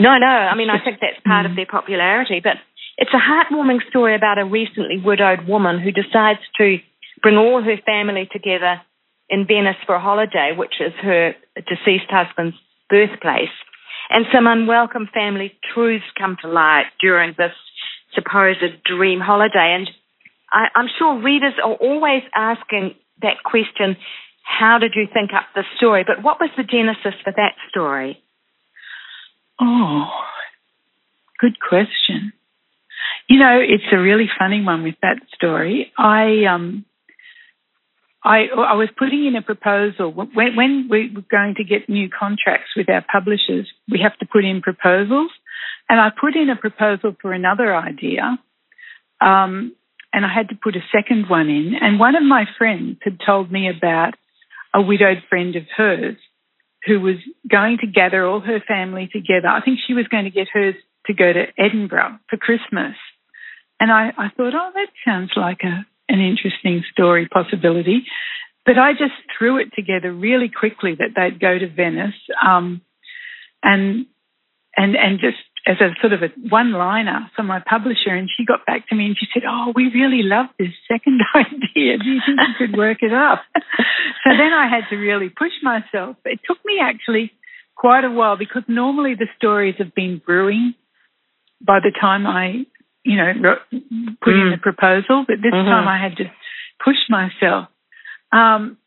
No, 0.00 0.18
no. 0.18 0.26
I 0.26 0.56
mean, 0.56 0.70
I 0.70 0.78
think 0.84 0.98
that's 1.00 1.20
part 1.24 1.46
mm. 1.46 1.50
of 1.50 1.56
their 1.56 1.66
popularity. 1.66 2.40
But 2.42 2.56
it's 2.96 3.12
a 3.14 3.22
heartwarming 3.22 3.88
story 3.88 4.14
about 4.14 4.38
a 4.38 4.44
recently 4.44 4.98
widowed 4.98 5.46
woman 5.46 5.80
who 5.80 5.92
decides 5.92 6.40
to 6.58 6.78
bring 7.22 7.36
all 7.36 7.62
her 7.62 7.76
family 7.84 8.28
together 8.30 8.80
in 9.28 9.46
Venice 9.46 9.76
for 9.86 9.94
a 9.94 10.00
holiday, 10.00 10.52
which 10.56 10.74
is 10.80 10.92
her 11.02 11.34
deceased 11.56 12.10
husband's 12.10 12.56
birthplace. 12.88 13.52
And 14.10 14.24
some 14.32 14.46
unwelcome 14.46 15.08
family 15.12 15.52
truths 15.74 16.04
come 16.18 16.36
to 16.42 16.48
light 16.48 16.86
during 17.00 17.34
this 17.36 17.52
supposed 18.14 18.82
dream 18.84 19.20
holiday. 19.20 19.76
And 19.76 19.90
I, 20.50 20.68
I'm 20.74 20.88
sure 20.98 21.22
readers 21.22 21.54
are 21.62 21.74
always 21.74 22.22
asking 22.34 22.94
that 23.22 23.42
question 23.44 23.96
how 24.48 24.78
did 24.78 24.92
you 24.94 25.06
think 25.12 25.30
up 25.34 25.44
the 25.54 25.62
story? 25.76 26.04
But 26.06 26.22
what 26.22 26.40
was 26.40 26.48
the 26.56 26.62
genesis 26.62 27.20
for 27.22 27.32
that 27.36 27.52
story? 27.68 28.18
Oh, 29.60 30.06
good 31.38 31.60
question. 31.60 32.32
You 33.28 33.38
know, 33.38 33.60
it's 33.60 33.92
a 33.92 33.98
really 33.98 34.28
funny 34.38 34.62
one 34.64 34.84
with 34.84 34.94
that 35.02 35.18
story. 35.34 35.92
I 35.98 36.44
um, 36.50 36.86
I, 38.24 38.46
I 38.56 38.74
was 38.74 38.88
putting 38.98 39.26
in 39.26 39.36
a 39.36 39.42
proposal 39.42 40.12
when, 40.12 40.56
when 40.56 40.88
we're 40.90 41.08
going 41.30 41.54
to 41.56 41.64
get 41.64 41.88
new 41.88 42.08
contracts 42.10 42.70
with 42.76 42.88
our 42.90 43.04
publishers. 43.10 43.68
We 43.90 44.00
have 44.02 44.18
to 44.18 44.26
put 44.26 44.44
in 44.44 44.60
proposals. 44.60 45.30
And 45.88 46.00
I 46.00 46.10
put 46.10 46.36
in 46.36 46.50
a 46.50 46.56
proposal 46.56 47.16
for 47.22 47.32
another 47.32 47.74
idea. 47.74 48.38
Um, 49.20 49.74
and 50.12 50.24
I 50.24 50.32
had 50.32 50.48
to 50.50 50.58
put 50.60 50.76
a 50.76 50.80
second 50.92 51.28
one 51.28 51.48
in. 51.48 51.72
And 51.80 51.98
one 51.98 52.16
of 52.16 52.22
my 52.22 52.44
friends 52.58 52.98
had 53.02 53.18
told 53.24 53.50
me 53.52 53.68
about 53.68 54.14
a 54.74 54.82
widowed 54.82 55.22
friend 55.28 55.54
of 55.56 55.62
hers 55.76 56.16
who 56.86 57.00
was 57.00 57.16
going 57.50 57.78
to 57.80 57.86
gather 57.86 58.26
all 58.26 58.40
her 58.40 58.60
family 58.66 59.08
together. 59.12 59.48
I 59.48 59.60
think 59.62 59.78
she 59.86 59.94
was 59.94 60.08
going 60.08 60.24
to 60.24 60.30
get 60.30 60.48
hers 60.52 60.74
to 61.06 61.14
go 61.14 61.32
to 61.32 61.46
Edinburgh 61.58 62.18
for 62.28 62.36
Christmas. 62.36 62.94
And 63.80 63.90
I, 63.90 64.10
I 64.16 64.28
thought, 64.36 64.54
oh, 64.54 64.70
that 64.74 64.88
sounds 65.04 65.30
like 65.36 65.60
a, 65.62 65.86
an 66.08 66.20
interesting 66.20 66.84
story 66.92 67.28
possibility. 67.28 68.04
But 68.64 68.78
I 68.78 68.92
just 68.92 69.14
threw 69.36 69.58
it 69.58 69.68
together 69.74 70.12
really 70.12 70.50
quickly 70.50 70.94
that 70.98 71.14
they'd 71.16 71.40
go 71.40 71.58
to 71.58 71.68
Venice 71.68 72.14
um, 72.44 72.82
and 73.62 74.06
and 74.76 74.96
and 74.96 75.18
just 75.20 75.38
as 75.66 75.76
a 75.80 75.92
sort 76.00 76.12
of 76.12 76.22
a 76.22 76.28
one 76.48 76.72
liner 76.72 77.30
for 77.36 77.42
my 77.42 77.60
publisher. 77.60 78.10
And 78.10 78.28
she 78.34 78.44
got 78.44 78.64
back 78.66 78.88
to 78.88 78.94
me 78.94 79.06
and 79.06 79.16
she 79.18 79.26
said, 79.32 79.42
Oh, 79.46 79.72
we 79.74 79.90
really 79.92 80.22
love 80.22 80.46
this 80.58 80.72
second 80.90 81.20
idea. 81.34 81.98
Do 81.98 82.08
you 82.08 82.20
think 82.24 82.40
you 82.40 82.66
could 82.66 82.76
work 82.76 82.98
it 83.02 83.12
up? 83.12 83.42
so 83.54 84.30
then 84.30 84.52
I 84.52 84.68
had 84.68 84.88
to 84.90 84.96
really 84.96 85.28
push 85.28 85.52
myself. 85.62 86.16
It 86.24 86.40
took 86.46 86.58
me 86.64 86.78
actually 86.80 87.32
quite 87.76 88.04
a 88.04 88.10
while 88.10 88.36
because 88.36 88.62
normally 88.66 89.14
the 89.14 89.28
stories 89.36 89.74
have 89.78 89.94
been 89.94 90.20
brewing 90.24 90.74
by 91.60 91.80
the 91.80 91.92
time 91.98 92.26
I, 92.26 92.66
you 93.04 93.16
know, 93.16 93.32
put 93.70 94.34
mm. 94.34 94.42
in 94.42 94.50
the 94.50 94.58
proposal. 94.60 95.24
But 95.26 95.36
this 95.42 95.52
mm-hmm. 95.52 95.68
time 95.68 95.88
I 95.88 96.02
had 96.02 96.16
to 96.18 96.24
push 96.84 96.96
myself. 97.08 97.68
Um, 98.32 98.78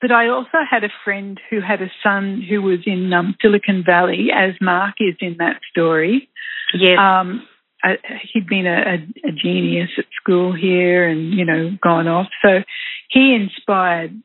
but 0.00 0.10
I 0.10 0.28
also 0.28 0.58
had 0.68 0.82
a 0.82 0.92
friend 1.04 1.40
who 1.48 1.60
had 1.60 1.80
a 1.80 1.90
son 2.02 2.42
who 2.48 2.60
was 2.60 2.80
in 2.86 3.12
um, 3.12 3.36
Silicon 3.40 3.84
Valley, 3.86 4.28
as 4.34 4.54
Mark 4.60 4.96
is 4.98 5.14
in 5.20 5.36
that 5.38 5.60
story. 5.70 6.28
Yes. 6.74 6.98
Um, 6.98 7.46
I, 7.84 7.96
he'd 8.32 8.46
been 8.48 8.66
a, 8.66 8.78
a, 8.78 9.28
a 9.28 9.32
genius 9.32 9.90
at 9.98 10.04
school 10.20 10.54
here 10.54 11.06
and, 11.06 11.32
you 11.34 11.44
know, 11.44 11.70
gone 11.82 12.08
off. 12.08 12.28
So 12.44 12.62
he 13.10 13.34
inspired 13.34 14.20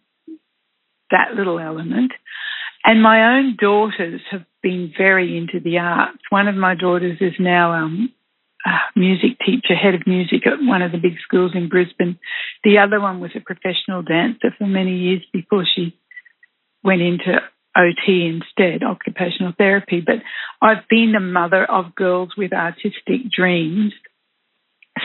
that 1.11 1.35
little 1.35 1.59
element. 1.59 2.11
And 2.83 3.01
my 3.01 3.37
own 3.37 3.57
daughters 3.59 4.21
have 4.31 4.45
been 4.63 4.93
very 4.97 5.37
into 5.37 5.59
the 5.59 5.77
arts. 5.79 6.19
One 6.29 6.47
of 6.47 6.55
my 6.55 6.73
daughters 6.75 7.17
is 7.19 7.33
now 7.39 7.73
um, 7.73 8.13
music 8.95 9.37
teacher, 9.45 9.75
head 9.75 9.95
of 9.95 10.07
music 10.07 10.45
at 10.45 10.59
one 10.61 10.81
of 10.81 10.91
the 10.91 10.97
big 10.97 11.15
schools 11.23 11.51
in 11.55 11.69
Brisbane. 11.69 12.19
The 12.63 12.79
other 12.79 12.99
one 12.99 13.19
was 13.19 13.31
a 13.35 13.39
professional 13.39 14.01
dancer 14.01 14.53
for 14.57 14.67
many 14.67 14.97
years 14.97 15.21
before 15.31 15.65
she 15.75 15.97
went 16.83 17.01
into 17.01 17.39
OT 17.75 18.25
instead, 18.25 18.83
occupational 18.83 19.53
therapy. 19.57 20.01
But 20.05 20.17
I've 20.61 20.87
been 20.89 21.11
the 21.13 21.19
mother 21.19 21.63
of 21.63 21.95
girls 21.95 22.29
with 22.37 22.53
artistic 22.53 23.31
dreams. 23.35 23.93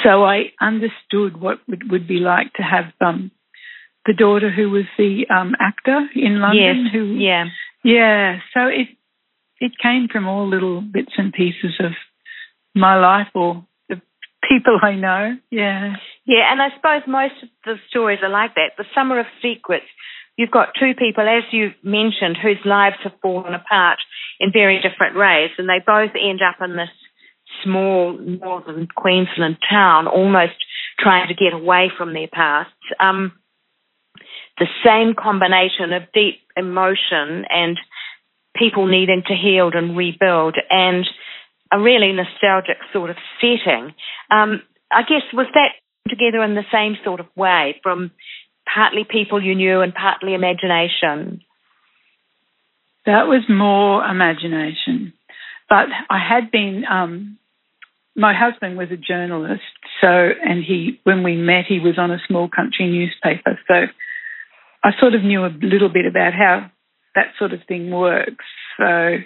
So 0.03 0.25
I 0.25 0.53
understood 0.61 1.39
what 1.39 1.59
it 1.69 1.91
would 1.91 2.09
be 2.09 2.21
like 2.21 2.53
to 2.55 2.63
have 2.63 2.87
um, 3.01 3.31
the 4.07 4.15
daughter 4.15 4.51
who 4.51 4.71
was 4.71 4.85
the 4.97 5.27
um, 5.29 5.55
actor 5.61 6.01
in 6.15 6.41
London. 6.41 6.87
Yes. 6.87 6.93
Who, 6.93 7.05
yeah. 7.15 7.45
Yeah. 7.85 8.39
So 8.55 8.69
it 8.69 8.89
it 9.61 9.73
came 9.81 10.09
from 10.11 10.27
all 10.27 10.49
little 10.49 10.81
bits 10.81 11.13
and 11.17 11.33
pieces 11.33 11.79
of 11.79 11.93
my 12.75 12.99
life 12.99 13.29
or 13.35 13.67
the 13.89 14.01
people 14.49 14.79
I 14.83 14.95
know. 14.95 15.37
Yeah. 15.51 15.97
Yeah, 16.25 16.51
and 16.51 16.63
I 16.63 16.69
suppose 16.77 17.03
most 17.07 17.35
of 17.43 17.49
the 17.65 17.75
stories 17.91 18.21
are 18.23 18.29
like 18.29 18.55
that. 18.55 18.73
The 18.79 18.85
Summer 18.95 19.19
of 19.19 19.27
Secrets, 19.43 19.87
you've 20.37 20.51
got 20.51 20.75
two 20.79 20.95
people, 20.97 21.25
as 21.29 21.43
you 21.51 21.71
mentioned, 21.83 22.37
whose 22.41 22.61
lives 22.65 22.97
have 23.03 23.13
fallen 23.21 23.55
apart 23.55 23.99
in 24.39 24.53
very 24.53 24.81
different 24.81 25.17
ways, 25.17 25.51
and 25.59 25.69
they 25.69 25.83
both 25.85 26.13
end 26.15 26.41
up 26.43 26.57
in 26.63 26.77
this 26.77 26.91
small 27.65 28.17
northern 28.19 28.89
Queensland 28.95 29.59
town, 29.69 30.07
almost 30.07 30.55
trying 30.99 31.29
to 31.29 31.35
get 31.35 31.53
away 31.53 31.91
from 31.97 32.15
their 32.15 32.29
past. 32.29 32.71
Um, 33.01 33.33
the 34.59 34.67
same 34.85 35.15
combination 35.15 35.93
of 35.93 36.13
deep 36.15 36.41
emotion 36.57 37.45
and 37.49 37.79
people 38.57 38.87
needing 38.87 39.23
to 39.27 39.35
heal 39.35 39.71
and 39.73 39.97
rebuild 39.97 40.57
and 40.71 41.07
a 41.73 41.81
really 41.81 42.13
nostalgic 42.13 42.77
sort 42.93 43.11
of 43.11 43.17
setting. 43.41 43.95
Um, 44.31 44.63
I 44.91 45.03
guess 45.03 45.23
was 45.33 45.47
that 45.55 45.73
together 46.09 46.43
in 46.43 46.55
the 46.55 46.65
same 46.73 46.97
sort 47.05 47.21
of 47.21 47.27
way 47.37 47.81
from 47.83 48.11
partly 48.73 49.05
people 49.09 49.43
you 49.43 49.55
knew 49.55 49.81
and 49.81 49.95
partly 49.95 50.35
imagination? 50.35 51.43
That 53.07 53.27
was 53.27 53.43
more 53.49 54.05
imagination. 54.05 55.13
But 55.69 55.87
I 56.11 56.19
had 56.19 56.51
been, 56.51 56.85
um, 56.89 57.39
my 58.15 58.35
husband 58.35 58.77
was 58.77 58.89
a 58.93 58.97
journalist, 58.97 59.63
so, 60.01 60.09
and 60.09 60.63
he, 60.63 61.01
when 61.05 61.23
we 61.23 61.37
met, 61.37 61.65
he 61.67 61.81
was 61.81 61.95
on 61.99 62.11
a 62.11 62.19
small 62.29 62.49
country 62.49 62.89
newspaper. 62.89 63.59
So 63.67 63.75
I 64.85 64.91
sort 65.01 65.15
of 65.15 65.25
knew 65.25 65.45
a 65.45 65.57
little 65.63 65.89
bit 65.89 66.07
about 66.07 66.33
how 66.35 66.71
that 67.15 67.29
sort 67.39 67.53
of 67.53 67.61
thing 67.67 67.91
works. 67.91 68.45
So 68.77 69.17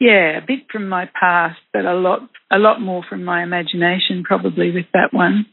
yeah, 0.00 0.38
a 0.38 0.46
bit 0.46 0.66
from 0.70 0.88
my 0.88 1.08
past, 1.18 1.58
but 1.72 1.84
a 1.84 1.94
lot, 1.94 2.20
a 2.50 2.58
lot 2.58 2.80
more 2.80 3.02
from 3.08 3.24
my 3.24 3.42
imagination, 3.42 4.22
probably 4.24 4.70
with 4.70 4.86
that 4.92 5.12
one. 5.12 5.46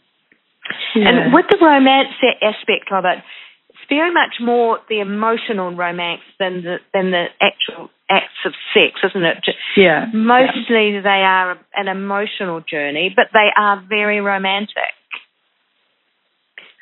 Yeah. 0.96 1.10
And 1.10 1.34
with 1.34 1.46
the 1.50 1.58
romance 1.62 2.14
aspect 2.42 2.92
of 2.92 3.06
it, 3.06 3.24
it's 3.70 3.90
very 3.90 4.14
much 4.14 4.36
more 4.40 4.80
the 4.90 5.00
emotional 5.00 5.76
romance 5.76 6.22
than 6.40 6.64
the 6.64 6.78
than 6.94 7.12
the 7.12 7.26
actual 7.42 7.90
acts 8.10 8.46
of 8.46 8.54
sex, 8.74 9.02
isn't 9.04 9.26
it? 9.26 9.46
Yeah. 9.78 10.06
Mostly 10.14 10.94
yeah. 10.94 11.02
they 11.02 11.22
are 11.26 11.58
an 11.76 11.88
emotional 11.88 12.62
journey, 12.62 13.12
but 13.16 13.26
they 13.34 13.50
are 13.58 13.84
very 13.88 14.22
romantic. 14.22 14.94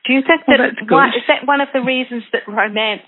Do 0.05 0.13
you 0.13 0.21
think 0.21 0.47
well, 0.47 0.57
that 0.57 1.15
is 1.15 1.23
that 1.27 1.47
one 1.47 1.61
of 1.61 1.69
the 1.73 1.81
reasons 1.81 2.23
that 2.33 2.43
romance 2.47 3.07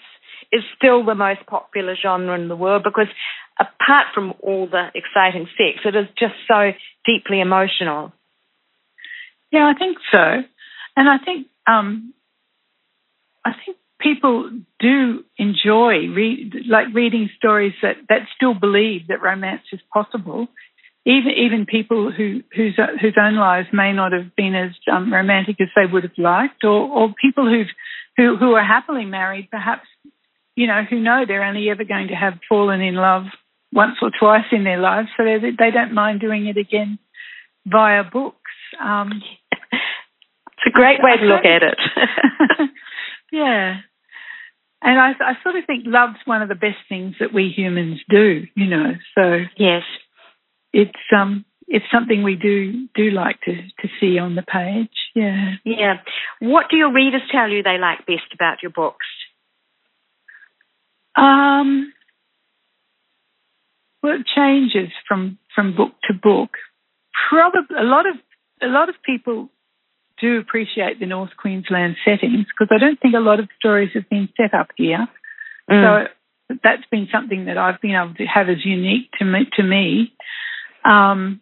is 0.51 0.63
still 0.77 1.03
the 1.03 1.15
most 1.15 1.45
popular 1.45 1.95
genre 2.01 2.39
in 2.39 2.47
the 2.47 2.55
world? 2.55 2.83
Because 2.83 3.07
apart 3.59 4.07
from 4.13 4.33
all 4.41 4.67
the 4.67 4.87
exciting 4.93 5.47
sex, 5.57 5.79
it 5.85 5.95
is 5.95 6.07
just 6.17 6.35
so 6.47 6.71
deeply 7.05 7.39
emotional. 7.39 8.11
Yeah, 9.51 9.71
I 9.73 9.77
think 9.77 9.97
so, 10.11 10.43
and 10.97 11.09
I 11.09 11.17
think 11.23 11.47
um, 11.67 12.13
I 13.45 13.51
think 13.65 13.77
people 13.99 14.49
do 14.79 15.23
enjoy 15.37 16.07
read, 16.13 16.53
like 16.67 16.87
reading 16.93 17.29
stories 17.37 17.73
that, 17.81 17.95
that 18.09 18.27
still 18.35 18.53
believe 18.53 19.07
that 19.07 19.21
romance 19.21 19.63
is 19.71 19.79
possible. 19.93 20.47
Even 21.05 21.31
even 21.37 21.65
people 21.67 22.11
who 22.11 22.41
whose 22.55 22.79
whose 22.99 23.15
own 23.21 23.35
lives 23.35 23.67
may 23.71 23.93
not 23.93 24.11
have 24.11 24.35
been 24.35 24.55
as 24.55 24.71
um, 24.91 25.13
romantic 25.13 25.61
as 25.61 25.67
they 25.75 25.85
would 25.85 26.03
have 26.03 26.17
liked, 26.17 26.63
or, 26.63 26.89
or 26.89 27.13
people 27.21 27.47
who've 27.47 27.67
who 28.17 28.35
who 28.37 28.53
are 28.53 28.65
happily 28.65 29.05
married, 29.05 29.49
perhaps 29.51 29.87
you 30.55 30.67
know, 30.67 30.83
who 30.89 30.99
know 30.99 31.25
they're 31.27 31.43
only 31.43 31.69
ever 31.69 31.83
going 31.83 32.07
to 32.07 32.15
have 32.15 32.39
fallen 32.49 32.81
in 32.81 32.95
love 32.95 33.25
once 33.75 33.97
or 34.01 34.09
twice 34.17 34.45
in 34.51 34.63
their 34.63 34.79
lives, 34.79 35.09
so 35.17 35.23
they, 35.23 35.37
they 35.37 35.71
don't 35.71 35.93
mind 35.93 36.21
doing 36.21 36.47
it 36.47 36.57
again 36.57 36.97
via 37.67 38.03
books. 38.03 38.51
Um, 38.81 39.21
it's 39.71 40.65
a 40.67 40.71
great 40.71 40.99
way 41.03 41.17
to 41.17 41.25
look 41.25 41.45
at 41.45 41.61
it. 41.61 41.77
yeah. 43.31 43.75
And 44.81 44.99
I, 44.99 45.11
I 45.19 45.33
sort 45.43 45.55
of 45.55 45.65
think 45.65 45.83
love's 45.85 46.19
one 46.25 46.41
of 46.41 46.49
the 46.49 46.55
best 46.55 46.77
things 46.87 47.15
that 47.19 47.33
we 47.33 47.53
humans 47.55 47.99
do, 48.09 48.45
you 48.55 48.67
know. 48.67 48.93
So 49.15 49.39
yes, 49.57 49.83
it's 50.73 50.91
um 51.15 51.43
it's 51.67 51.85
something 51.91 52.23
we 52.23 52.35
do 52.35 52.87
do 52.93 53.09
like 53.09 53.41
to 53.41 53.53
to 53.53 53.87
see 53.99 54.19
on 54.19 54.35
the 54.35 54.43
page. 54.43 54.91
Yeah. 55.15 55.53
Yeah. 55.63 55.95
What 56.39 56.67
do 56.69 56.77
your 56.77 56.93
readers 56.93 57.23
tell 57.31 57.49
you 57.49 57.63
they 57.63 57.77
like 57.79 58.05
best 58.05 58.33
about 58.33 58.61
your 58.61 58.71
books? 58.71 59.05
Um, 61.15 61.93
well, 64.05 64.19
it 64.19 64.27
changes 64.35 64.91
from 65.07 65.39
from 65.55 65.75
book 65.75 65.93
to 66.03 66.13
book. 66.13 66.51
Probably 67.29 67.75
a 67.75 67.83
lot 67.83 68.05
of 68.05 68.15
a 68.61 68.67
lot 68.67 68.87
of 68.87 68.95
people 69.03 69.49
do 70.21 70.37
appreciate 70.37 70.99
the 70.99 71.07
North 71.07 71.31
Queensland 71.35 71.95
settings 72.05 72.45
because 72.45 72.69
I 72.71 72.77
don't 72.77 72.99
think 72.99 73.15
a 73.15 73.19
lot 73.19 73.39
of 73.39 73.49
stories 73.57 73.89
have 73.95 74.07
been 74.07 74.29
set 74.37 74.53
up 74.53 74.67
here. 74.77 75.07
Mm. 75.69 76.07
So 76.47 76.57
that's 76.63 76.85
been 76.91 77.07
something 77.11 77.45
that 77.45 77.57
I've 77.57 77.81
been 77.81 77.95
able 77.95 78.13
to 78.13 78.25
have 78.25 78.47
as 78.47 78.63
unique 78.63 79.09
to 79.17 79.25
me. 79.25 79.39
To 79.57 79.63
me. 79.63 80.13
Um, 80.85 81.41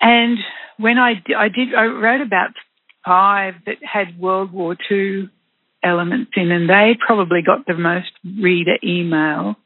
and 0.00 0.38
when 0.78 0.96
I, 0.96 1.22
I 1.36 1.48
did, 1.48 1.74
I 1.74 1.84
wrote 1.84 2.22
about 2.22 2.52
five 3.04 3.56
that 3.66 3.76
had 3.82 4.18
World 4.18 4.50
War 4.50 4.76
II 4.90 5.28
elements 5.82 6.30
in, 6.36 6.50
and 6.50 6.70
they 6.70 6.96
probably 7.06 7.42
got 7.42 7.66
the 7.66 7.74
most 7.74 8.10
reader 8.24 8.78
email 8.82 9.56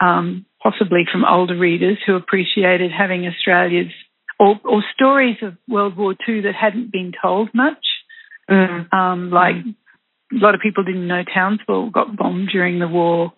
um, 0.00 0.46
possibly 0.62 1.04
from 1.10 1.24
older 1.24 1.56
readers 1.56 1.98
who 2.06 2.16
appreciated 2.16 2.90
having 2.90 3.26
Australia's 3.26 3.92
or, 4.38 4.58
or, 4.64 4.82
stories 4.94 5.36
of 5.42 5.54
World 5.68 5.98
War 5.98 6.14
II 6.26 6.40
that 6.42 6.54
hadn't 6.54 6.90
been 6.90 7.12
told 7.20 7.50
much. 7.52 7.84
Mm. 8.50 8.92
Um, 8.92 9.30
like 9.30 9.56
mm. 9.56 9.74
a 10.32 10.42
lot 10.42 10.54
of 10.54 10.62
people 10.62 10.82
didn't 10.82 11.06
know 11.06 11.22
Townsville 11.22 11.90
got 11.90 12.16
bombed 12.16 12.48
during 12.50 12.78
the 12.78 12.88
war. 12.88 13.34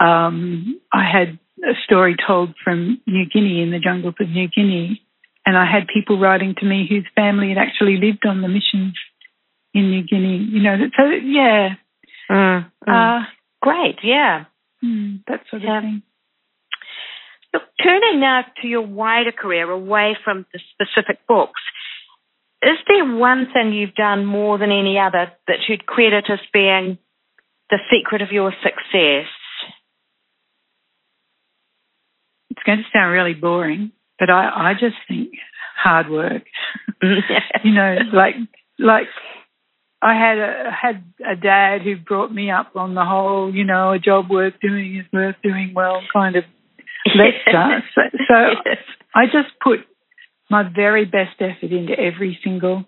Um, 0.00 0.80
I 0.92 1.04
had 1.04 1.38
a 1.62 1.74
story 1.84 2.16
told 2.26 2.54
from 2.64 3.00
New 3.06 3.26
Guinea 3.26 3.62
in 3.62 3.70
the 3.70 3.78
jungles 3.78 4.14
of 4.20 4.28
New 4.28 4.48
Guinea, 4.48 5.02
and 5.44 5.56
I 5.56 5.66
had 5.70 5.86
people 5.92 6.18
writing 6.18 6.54
to 6.58 6.64
me 6.64 6.86
whose 6.88 7.06
family 7.14 7.50
had 7.50 7.58
actually 7.58 7.96
lived 7.96 8.24
on 8.26 8.40
the 8.40 8.48
missions 8.48 8.94
in 9.74 9.90
New 9.90 10.04
Guinea. 10.06 10.46
You 10.50 10.62
know, 10.62 10.76
so 10.96 11.04
yeah, 11.04 11.74
mm, 12.30 12.70
mm. 12.88 13.22
Uh, 13.22 13.26
great, 13.60 13.98
yeah, 14.02 14.44
mm, 14.84 15.24
that 15.26 15.40
sort 15.50 15.62
of 15.62 15.68
yeah. 15.68 15.80
thing. 15.80 16.02
Look, 17.52 17.62
turning 17.82 18.20
now 18.20 18.42
to 18.60 18.68
your 18.68 18.82
wider 18.82 19.32
career 19.32 19.70
away 19.70 20.16
from 20.22 20.44
the 20.52 20.60
specific 20.74 21.26
books, 21.26 21.60
is 22.62 22.76
there 22.88 23.16
one 23.16 23.46
thing 23.52 23.72
you've 23.72 23.94
done 23.94 24.26
more 24.26 24.58
than 24.58 24.70
any 24.70 24.98
other 24.98 25.32
that 25.46 25.58
you'd 25.68 25.86
credit 25.86 26.24
as 26.30 26.40
being 26.52 26.98
the 27.70 27.78
secret 27.90 28.20
of 28.20 28.32
your 28.32 28.52
success? 28.62 29.28
It's 32.50 32.62
going 32.66 32.78
to 32.78 32.84
sound 32.92 33.12
really 33.12 33.34
boring, 33.34 33.92
but 34.18 34.28
I, 34.28 34.70
I 34.70 34.72
just 34.74 34.96
think 35.06 35.30
hard 35.76 36.10
work. 36.10 36.42
you 37.64 37.72
know, 37.72 37.96
like 38.12 38.34
like 38.78 39.06
I 40.00 40.14
had 40.14 40.38
a 40.38 40.70
had 40.70 41.04
a 41.26 41.36
dad 41.36 41.82
who 41.82 41.96
brought 41.96 42.32
me 42.32 42.50
up 42.50 42.76
on 42.76 42.94
the 42.94 43.04
whole, 43.04 43.52
you 43.52 43.64
know, 43.64 43.92
a 43.92 43.98
job 43.98 44.30
worth 44.30 44.54
doing 44.60 44.96
is 44.96 45.12
worth 45.12 45.36
doing 45.42 45.72
well 45.74 46.00
kind 46.12 46.36
of 46.36 46.44
let's 47.16 47.36
So, 47.94 48.02
so. 48.28 48.34
I 49.14 49.24
just 49.26 49.58
put 49.62 49.80
my 50.50 50.62
very 50.62 51.04
best 51.04 51.40
effort 51.40 51.72
into 51.72 51.98
every 51.98 52.38
single 52.44 52.84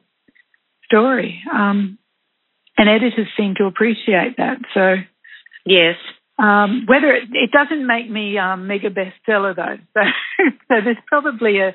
story. 0.84 1.42
Um, 1.52 1.98
and 2.76 2.88
editors 2.88 3.28
seem 3.36 3.54
to 3.56 3.64
appreciate 3.64 4.36
that. 4.38 4.58
So, 4.74 4.94
yes. 5.66 5.96
Um, 6.38 6.84
whether 6.86 7.12
it, 7.12 7.24
it, 7.32 7.50
doesn't 7.50 7.86
make 7.86 8.10
me 8.10 8.38
um, 8.38 8.66
mega 8.66 8.88
bestseller 8.88 9.54
though, 9.54 9.76
so, 9.94 10.00
so 10.68 10.74
there's 10.82 10.96
probably 11.06 11.58
a 11.58 11.74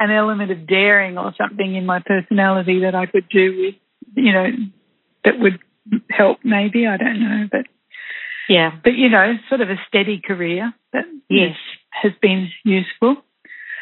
an 0.00 0.10
element 0.10 0.50
of 0.50 0.66
daring 0.66 1.18
or 1.18 1.32
something 1.38 1.74
in 1.74 1.86
my 1.86 2.00
personality 2.04 2.80
that 2.80 2.94
I 2.94 3.06
could 3.06 3.28
do 3.28 3.56
with, 3.58 3.74
you 4.14 4.32
know, 4.32 4.46
that 5.24 5.38
would 5.38 5.58
help. 6.10 6.38
Maybe 6.44 6.86
I 6.86 6.96
don't 6.96 7.20
know, 7.20 7.48
but 7.50 7.66
yeah, 8.48 8.70
but 8.82 8.94
you 8.94 9.08
know, 9.08 9.34
sort 9.48 9.60
of 9.60 9.70
a 9.70 9.76
steady 9.88 10.20
career 10.24 10.72
that 10.92 11.04
yes 11.28 11.56
has 11.90 12.12
been 12.20 12.48
useful. 12.64 13.16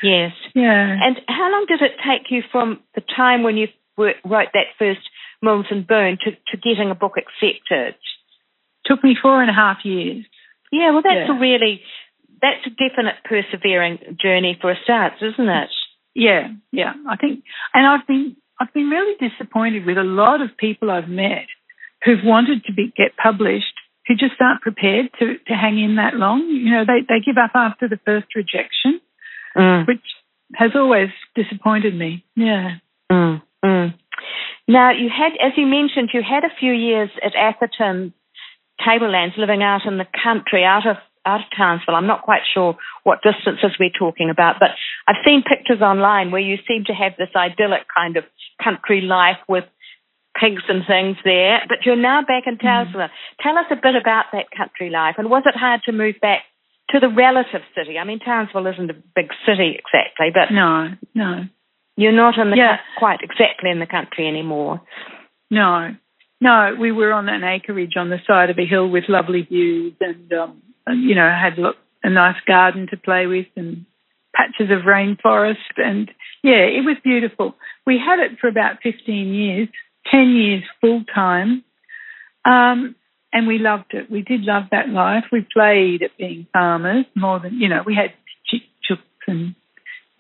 Yes. 0.02 0.32
Yeah. 0.54 0.96
And 1.00 1.20
how 1.28 1.50
long 1.50 1.66
did 1.68 1.80
it 1.80 1.92
take 2.04 2.30
you 2.30 2.42
from 2.50 2.80
the 2.94 3.02
time 3.16 3.42
when 3.42 3.56
you 3.56 3.68
wrote 3.96 4.16
that 4.52 4.74
first 4.78 5.00
Milnes 5.40 5.66
and 5.70 5.86
to, 5.88 6.30
to 6.32 6.56
getting 6.56 6.90
a 6.90 6.94
book 6.94 7.14
accepted? 7.16 7.94
Took 8.84 9.04
me 9.04 9.16
four 9.20 9.40
and 9.40 9.50
a 9.50 9.54
half 9.54 9.78
years. 9.84 10.26
Yeah, 10.72 10.90
well, 10.90 11.02
that's 11.02 11.28
yeah. 11.28 11.36
a 11.36 11.40
really, 11.40 11.82
that's 12.40 12.66
a 12.66 12.70
definite 12.70 13.16
persevering 13.24 14.16
journey 14.20 14.58
for 14.60 14.72
a 14.72 14.76
start, 14.82 15.12
isn't 15.22 15.48
it? 15.48 15.70
Yeah, 16.14 16.48
yeah. 16.72 16.94
I 17.08 17.16
think, 17.16 17.44
and 17.72 17.86
I've 17.86 18.06
been, 18.06 18.36
I've 18.60 18.72
been 18.72 18.88
really 18.88 19.14
disappointed 19.18 19.86
with 19.86 19.98
a 19.98 20.04
lot 20.04 20.40
of 20.40 20.56
people 20.56 20.90
I've 20.90 21.08
met 21.08 21.46
who've 22.04 22.24
wanted 22.24 22.64
to 22.64 22.72
be, 22.72 22.92
get 22.96 23.16
published 23.16 23.74
who 24.06 24.14
just 24.14 24.40
aren't 24.40 24.60
prepared 24.60 25.10
to, 25.18 25.38
to 25.46 25.54
hang 25.54 25.78
in 25.78 25.96
that 25.96 26.14
long. 26.14 26.40
You 26.48 26.70
know, 26.70 26.84
they, 26.84 27.06
they 27.08 27.24
give 27.24 27.38
up 27.38 27.52
after 27.54 27.88
the 27.88 28.00
first 28.04 28.34
rejection, 28.34 29.00
mm. 29.56 29.86
which 29.86 30.02
has 30.54 30.72
always 30.74 31.08
disappointed 31.34 31.96
me. 31.96 32.24
Yeah. 32.34 32.76
Mm. 33.10 33.42
Mm. 33.64 33.94
Now, 34.66 34.90
you 34.92 35.08
had, 35.08 35.32
as 35.44 35.52
you 35.56 35.66
mentioned, 35.66 36.10
you 36.12 36.22
had 36.22 36.44
a 36.44 36.54
few 36.58 36.72
years 36.72 37.10
at 37.24 37.34
Atherton 37.36 38.12
Tablelands 38.84 39.34
living 39.38 39.62
out 39.62 39.86
in 39.86 39.98
the 39.98 40.06
country, 40.22 40.64
out 40.64 40.86
of 40.86 40.96
out 41.24 41.40
of 41.40 41.46
Townsville. 41.56 41.94
I'm 41.94 42.06
not 42.06 42.22
quite 42.22 42.42
sure 42.52 42.76
what 43.04 43.20
distances 43.22 43.76
we're 43.78 43.90
talking 43.96 44.30
about, 44.30 44.56
but 44.58 44.70
I've 45.06 45.22
seen 45.24 45.42
pictures 45.42 45.80
online 45.80 46.30
where 46.30 46.40
you 46.40 46.56
seem 46.66 46.84
to 46.86 46.92
have 46.92 47.12
this 47.18 47.30
idyllic 47.36 47.86
kind 47.94 48.16
of 48.16 48.24
country 48.62 49.00
life 49.00 49.38
with 49.48 49.64
pigs 50.38 50.62
and 50.68 50.82
things 50.86 51.16
there, 51.24 51.60
but 51.68 51.84
you're 51.84 51.96
now 51.96 52.22
back 52.22 52.44
in 52.46 52.58
Townsville. 52.58 53.00
Mm. 53.00 53.10
Tell 53.42 53.58
us 53.58 53.66
a 53.70 53.76
bit 53.76 53.94
about 54.00 54.26
that 54.32 54.46
country 54.56 54.90
life, 54.90 55.16
and 55.18 55.28
was 55.30 55.42
it 55.46 55.54
hard 55.56 55.80
to 55.86 55.92
move 55.92 56.16
back 56.20 56.42
to 56.90 57.00
the 57.00 57.08
relative 57.08 57.62
city? 57.76 57.98
I 57.98 58.04
mean, 58.04 58.18
Townsville 58.18 58.66
isn't 58.66 58.90
a 58.90 58.94
big 59.14 59.28
city 59.46 59.78
exactly, 59.78 60.28
but 60.32 60.52
no, 60.52 60.88
no, 61.14 61.44
you're 61.96 62.12
not 62.12 62.38
in 62.38 62.50
the 62.50 62.56
yeah. 62.56 62.78
quite 62.98 63.20
exactly 63.22 63.70
in 63.70 63.78
the 63.78 63.86
country 63.86 64.26
anymore. 64.26 64.80
No, 65.50 65.94
no, 66.40 66.74
we 66.80 66.92
were 66.92 67.12
on 67.12 67.28
an 67.28 67.44
acreage 67.44 67.92
on 67.96 68.08
the 68.08 68.18
side 68.26 68.50
of 68.50 68.58
a 68.58 68.66
hill 68.66 68.88
with 68.88 69.04
lovely 69.08 69.42
views, 69.42 69.94
and 70.00 70.32
um, 70.32 70.62
you 70.88 71.14
know, 71.14 71.28
had 71.28 71.58
a 72.02 72.10
nice 72.10 72.40
garden 72.46 72.88
to 72.90 72.96
play 72.96 73.26
with 73.26 73.46
and 73.56 73.86
patches 74.34 74.70
of 74.70 74.86
rainforest, 74.86 75.76
and 75.76 76.10
yeah, 76.42 76.64
it 76.64 76.84
was 76.84 76.96
beautiful. 77.04 77.54
We 77.86 77.98
had 77.98 78.18
it 78.18 78.38
for 78.40 78.48
about 78.48 78.76
15 78.82 79.34
years 79.34 79.68
10 80.10 80.30
years 80.30 80.62
full 80.80 81.04
time. 81.14 81.64
Um, 82.44 82.96
and 83.32 83.46
we 83.46 83.58
loved 83.58 83.92
it. 83.94 84.10
We 84.10 84.22
did 84.22 84.42
love 84.42 84.64
that 84.70 84.88
life. 84.88 85.24
We 85.32 85.46
played 85.52 86.02
at 86.02 86.16
being 86.18 86.46
farmers 86.52 87.06
more 87.14 87.40
than, 87.40 87.54
you 87.54 87.68
know, 87.68 87.82
we 87.84 87.94
had 87.94 88.12
chooks 88.52 88.98
and 89.26 89.54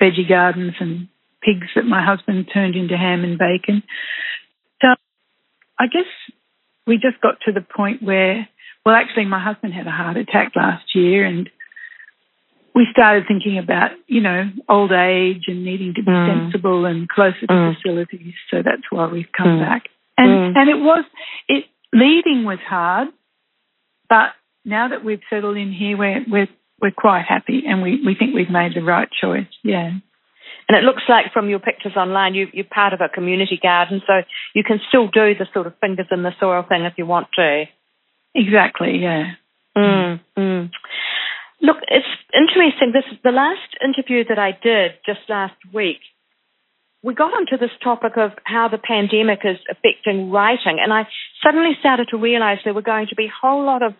veggie 0.00 0.28
gardens 0.28 0.74
and 0.80 1.08
pigs 1.42 1.66
that 1.74 1.84
my 1.84 2.04
husband 2.04 2.48
turned 2.52 2.76
into 2.76 2.96
ham 2.96 3.24
and 3.24 3.38
bacon. 3.38 3.82
So 4.80 4.88
I 5.78 5.86
guess 5.88 6.06
we 6.86 6.94
just 6.94 7.20
got 7.20 7.34
to 7.44 7.52
the 7.52 7.60
point 7.60 8.02
where, 8.02 8.48
well, 8.84 8.94
actually, 8.94 9.26
my 9.26 9.42
husband 9.42 9.72
had 9.72 9.86
a 9.86 9.90
heart 9.90 10.16
attack 10.16 10.52
last 10.56 10.84
year 10.94 11.24
and 11.24 11.48
we 12.74 12.86
started 12.90 13.24
thinking 13.28 13.58
about, 13.58 13.90
you 14.06 14.20
know, 14.20 14.44
old 14.68 14.92
age 14.92 15.44
and 15.46 15.64
needing 15.64 15.92
to 15.94 16.02
be 16.02 16.10
mm. 16.10 16.44
sensible 16.44 16.86
and 16.86 17.08
closer 17.08 17.46
to 17.46 17.52
mm. 17.52 17.74
facilities. 17.76 18.34
So 18.50 18.58
that's 18.64 18.82
why 18.90 19.06
we've 19.06 19.30
come 19.36 19.58
mm. 19.58 19.60
back. 19.60 19.84
And 20.16 20.28
mm. 20.28 20.58
and 20.58 20.70
it 20.70 20.78
was 20.78 21.04
it 21.48 21.64
leaving 21.92 22.44
was 22.44 22.58
hard, 22.66 23.08
but 24.08 24.32
now 24.64 24.88
that 24.88 25.04
we've 25.04 25.20
settled 25.28 25.56
in 25.56 25.72
here, 25.72 25.96
we're 25.96 26.24
we're 26.28 26.48
we're 26.80 26.90
quite 26.96 27.24
happy, 27.28 27.62
and 27.66 27.82
we 27.82 28.00
we 28.04 28.14
think 28.18 28.34
we've 28.34 28.50
made 28.50 28.72
the 28.74 28.82
right 28.82 29.08
choice. 29.20 29.46
Yeah. 29.62 29.90
And 30.68 30.78
it 30.78 30.84
looks 30.84 31.02
like 31.08 31.32
from 31.32 31.50
your 31.50 31.58
pictures 31.58 31.96
online, 31.96 32.34
you, 32.34 32.46
you're 32.52 32.64
part 32.64 32.92
of 32.94 33.00
a 33.00 33.08
community 33.08 33.58
garden, 33.60 34.00
so 34.06 34.22
you 34.54 34.62
can 34.62 34.80
still 34.88 35.08
do 35.08 35.34
the 35.34 35.46
sort 35.52 35.66
of 35.66 35.74
fingers 35.80 36.06
in 36.10 36.22
the 36.22 36.30
soil 36.38 36.64
thing 36.66 36.84
if 36.84 36.94
you 36.96 37.04
want 37.04 37.26
to. 37.36 37.64
Exactly. 38.34 38.98
Yeah. 39.00 39.32
Mm, 39.76 40.20
mm. 40.38 40.70
Look, 41.60 41.76
it's 41.88 42.06
interesting. 42.34 42.92
This 42.92 43.04
is 43.12 43.18
the 43.22 43.30
last 43.30 43.76
interview 43.84 44.24
that 44.28 44.38
I 44.38 44.50
did 44.62 44.92
just 45.06 45.20
last 45.28 45.54
week. 45.72 45.98
We 47.04 47.14
got 47.14 47.32
onto 47.32 47.56
this 47.58 47.70
topic 47.82 48.12
of 48.16 48.30
how 48.44 48.68
the 48.68 48.78
pandemic 48.78 49.40
is 49.44 49.58
affecting 49.70 50.30
writing, 50.30 50.78
and 50.80 50.92
I 50.92 51.06
suddenly 51.42 51.72
started 51.80 52.08
to 52.10 52.16
realise 52.16 52.58
there 52.64 52.74
were 52.74 52.82
going 52.82 53.08
to 53.08 53.16
be 53.16 53.26
a 53.26 53.32
whole 53.40 53.64
lot 53.64 53.82
of 53.82 53.94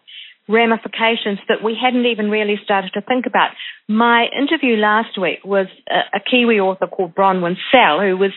ramifications 0.49 1.39
that 1.49 1.63
we 1.65 1.77
hadn't 1.81 2.07
even 2.07 2.31
really 2.31 2.59
started 2.63 2.93
to 2.95 3.01
think 3.01 3.27
about. 3.27 3.51
My 3.89 4.27
interview 4.37 4.77
last 4.77 5.19
week 5.21 5.41
was 5.45 5.67
a, 5.89 6.19
a 6.19 6.21
Kiwi 6.21 6.61
author 6.61 6.87
called 6.87 7.15
Bronwyn 7.15 7.57
Sell, 7.71 8.01
who 8.01 8.17
was 8.17 8.33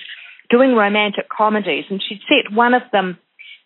doing 0.49 0.75
romantic 0.75 1.25
comedies, 1.29 1.85
and 1.89 2.01
she'd 2.01 2.21
set 2.27 2.55
one 2.55 2.73
of 2.73 2.83
them 2.91 3.17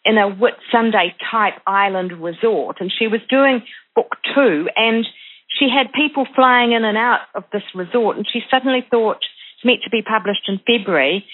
in 0.06 0.18
a 0.18 0.30
Whitsunday 0.30 1.14
type 1.32 1.62
island 1.68 2.12
resort, 2.22 2.78
and 2.80 2.92
she 2.92 3.08
was 3.08 3.22
doing 3.30 3.62
book 3.96 4.16
two, 4.34 4.68
and 4.76 5.06
she 5.60 5.68
had 5.70 5.92
people 5.94 6.26
flying 6.36 6.72
in 6.72 6.86
and 6.86 6.98
out 6.98 7.22
of 7.36 7.44
this 7.52 7.64
resort, 7.76 8.18
and 8.18 8.26
she 8.32 8.42
suddenly 8.50 8.86
thought 8.90 9.18
it's 9.18 9.66
meant 9.66 9.82
to 9.84 9.90
be 9.90 10.02
published 10.02 10.48
in 10.48 10.60
February. 10.66 11.26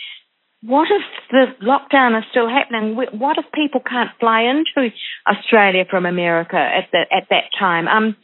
What 0.63 0.87
if 0.89 1.03
the 1.29 1.45
lockdown 1.63 2.17
is 2.17 2.25
still 2.31 2.49
happening? 2.49 2.95
What 2.95 3.37
if 3.37 3.45
people 3.53 3.81
can't 3.81 4.09
fly 4.19 4.41
into 4.41 4.89
Australia 5.27 5.85
from 5.87 6.07
America 6.07 6.57
at 6.57 6.89
that 6.91 7.07
at 7.11 7.27
that 7.29 7.53
time? 7.59 7.87
Um, 7.87 8.15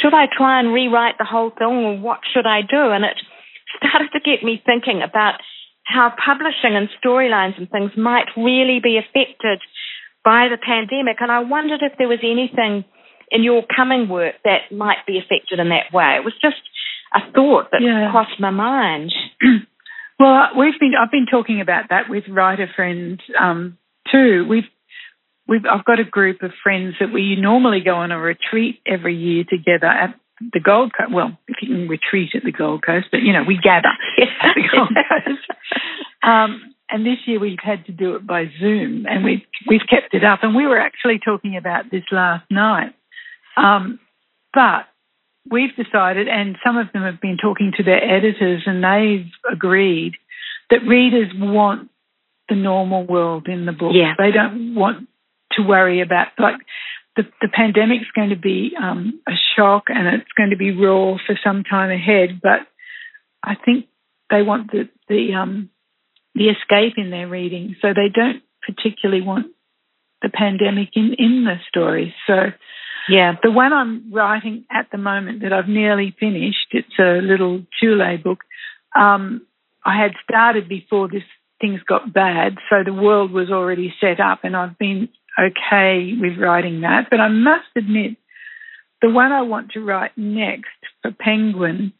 should 0.00 0.14
I 0.14 0.26
try 0.34 0.60
and 0.60 0.72
rewrite 0.72 1.18
the 1.18 1.28
whole 1.28 1.50
thing, 1.50 1.66
or 1.66 1.98
what 1.98 2.20
should 2.32 2.46
I 2.46 2.62
do? 2.62 2.90
And 2.90 3.04
it 3.04 3.20
started 3.76 4.08
to 4.12 4.20
get 4.20 4.42
me 4.42 4.62
thinking 4.64 5.02
about 5.02 5.34
how 5.84 6.12
publishing 6.24 6.76
and 6.76 6.88
storylines 7.02 7.58
and 7.58 7.70
things 7.70 7.92
might 7.96 8.26
really 8.36 8.80
be 8.82 8.98
affected 8.98 9.60
by 10.24 10.48
the 10.48 10.58
pandemic. 10.58 11.18
And 11.20 11.30
I 11.30 11.40
wondered 11.40 11.80
if 11.82 11.92
there 11.98 12.08
was 12.08 12.20
anything 12.22 12.84
in 13.30 13.42
your 13.42 13.62
coming 13.74 14.08
work 14.08 14.34
that 14.44 14.72
might 14.72 15.06
be 15.06 15.18
affected 15.18 15.60
in 15.60 15.68
that 15.68 15.92
way. 15.92 16.16
It 16.16 16.24
was 16.24 16.34
just 16.40 16.60
a 17.14 17.20
thought 17.32 17.70
that 17.72 17.82
yeah. 17.82 18.10
crossed 18.10 18.40
my 18.40 18.50
mind. 18.50 19.12
well, 20.18 20.48
we've 20.58 20.78
been 20.80 20.92
I've 20.98 21.10
been 21.10 21.26
talking 21.30 21.60
about 21.60 21.90
that 21.90 22.08
with 22.08 22.24
writer 22.28 22.68
friends 22.74 23.20
um, 23.40 23.78
too. 24.10 24.46
We've 24.48 24.68
we've 25.46 25.64
I've 25.70 25.84
got 25.84 26.00
a 26.00 26.04
group 26.04 26.42
of 26.42 26.50
friends 26.62 26.94
that 27.00 27.12
we 27.12 27.36
normally 27.36 27.80
go 27.84 27.96
on 27.96 28.12
a 28.12 28.18
retreat 28.18 28.80
every 28.86 29.16
year 29.16 29.44
together 29.48 29.86
at 29.86 30.18
the 30.40 30.60
Gold 30.60 30.92
Coast. 30.96 31.12
Well, 31.12 31.38
if 31.48 31.56
you 31.62 31.68
can 31.68 31.88
retreat 31.88 32.30
at 32.34 32.44
the 32.44 32.52
Gold 32.52 32.84
Coast, 32.84 33.06
but 33.10 33.22
you 33.22 33.32
know 33.32 33.44
we 33.46 33.58
gather 33.62 33.88
at 33.88 34.54
the 34.54 34.68
Gold 34.72 34.94
Coast. 35.08 35.40
Um, 36.24 36.74
and 36.88 37.04
this 37.04 37.18
year 37.26 37.38
we've 37.38 37.58
had 37.62 37.84
to 37.84 37.92
do 37.92 38.14
it 38.16 38.26
by 38.26 38.46
Zoom, 38.58 39.04
and 39.06 39.26
we've 39.26 39.42
we've 39.68 39.86
kept 39.86 40.14
it 40.14 40.24
up. 40.24 40.38
And 40.42 40.56
we 40.56 40.66
were 40.66 40.80
actually 40.80 41.20
talking 41.22 41.54
about 41.54 41.90
this 41.90 42.04
last 42.10 42.46
night 42.50 42.94
um, 43.56 44.00
but 44.52 44.86
we've 45.50 45.74
decided, 45.76 46.28
and 46.28 46.56
some 46.64 46.76
of 46.76 46.88
them 46.92 47.02
have 47.02 47.20
been 47.20 47.36
talking 47.40 47.72
to 47.76 47.82
their 47.82 48.02
editors, 48.02 48.62
and 48.66 48.82
they've 48.82 49.30
agreed 49.50 50.14
that 50.70 50.86
readers 50.86 51.30
want 51.34 51.90
the 52.48 52.54
normal 52.54 53.04
world 53.04 53.48
in 53.48 53.66
the 53.66 53.72
book. 53.72 53.92
Yeah. 53.94 54.14
They 54.18 54.30
don't 54.30 54.74
want 54.74 55.08
to 55.52 55.62
worry 55.62 56.00
about 56.00 56.28
like 56.38 56.56
the 57.16 57.24
the 57.40 57.48
pandemic's 57.48 58.10
going 58.14 58.30
to 58.30 58.36
be 58.36 58.72
um, 58.80 59.20
a 59.26 59.32
shock 59.56 59.84
and 59.88 60.06
it's 60.08 60.32
going 60.36 60.50
to 60.50 60.56
be 60.56 60.72
raw 60.72 61.16
for 61.26 61.38
some 61.44 61.62
time 61.64 61.90
ahead. 61.90 62.40
But 62.42 62.60
I 63.42 63.54
think 63.54 63.86
they 64.30 64.42
want 64.42 64.70
the 64.72 64.88
the 65.08 65.34
um, 65.34 65.70
the 66.34 66.48
escape 66.48 66.94
in 66.96 67.10
their 67.10 67.28
reading, 67.28 67.76
so 67.80 67.88
they 67.88 68.08
don't 68.12 68.42
particularly 68.66 69.22
want 69.22 69.46
the 70.22 70.28
pandemic 70.28 70.90
in 70.94 71.14
in 71.18 71.44
the 71.44 71.56
stories. 71.68 72.12
So 72.26 72.52
Yeah. 73.08 73.34
the 73.42 73.50
one 73.50 73.72
I'm 73.72 74.12
writing 74.12 74.64
at 74.70 74.90
the 74.90 74.98
moment 74.98 75.42
that 75.42 75.52
I've 75.52 75.68
nearly 75.68 76.14
finished, 76.18 76.68
it's 76.72 76.98
a 76.98 77.20
little 77.20 77.62
Tule 77.80 78.18
book. 78.18 78.40
Um, 78.96 79.46
I 79.84 80.00
had 80.00 80.12
started 80.28 80.68
before 80.68 81.08
this 81.08 81.22
things 81.60 81.80
got 81.86 82.12
bad, 82.12 82.56
so 82.68 82.82
the 82.84 82.92
world 82.92 83.30
was 83.30 83.50
already 83.50 83.94
set 84.00 84.18
up, 84.20 84.40
and 84.42 84.56
I've 84.56 84.76
been 84.78 85.08
okay 85.38 86.12
with 86.20 86.38
writing 86.38 86.82
that. 86.82 87.08
But 87.10 87.20
I 87.20 87.28
must 87.28 87.66
admit, 87.76 88.16
the 89.02 89.10
one 89.10 89.32
I 89.32 89.42
want 89.42 89.72
to 89.72 89.80
write 89.84 90.16
next 90.16 90.70
for 91.02 91.10
Penguin, 91.12 91.92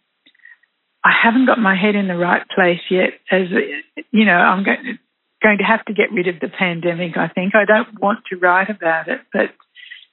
I 1.04 1.12
haven't 1.22 1.46
got 1.46 1.58
my 1.58 1.76
head 1.76 1.94
in 1.94 2.08
the 2.08 2.16
right 2.16 2.42
place 2.54 2.80
yet. 2.90 3.10
As 3.30 3.48
you 4.10 4.24
know, 4.24 4.32
I'm 4.36 4.64
going 4.64 4.98
going 5.42 5.58
to 5.58 5.64
have 5.64 5.84
to 5.84 5.92
get 5.92 6.10
rid 6.10 6.26
of 6.28 6.40
the 6.40 6.48
pandemic. 6.48 7.18
I 7.18 7.28
think 7.28 7.54
I 7.54 7.66
don't 7.66 8.00
want 8.00 8.20
to 8.30 8.36
write 8.38 8.70
about 8.70 9.08
it, 9.08 9.20
but 9.30 9.50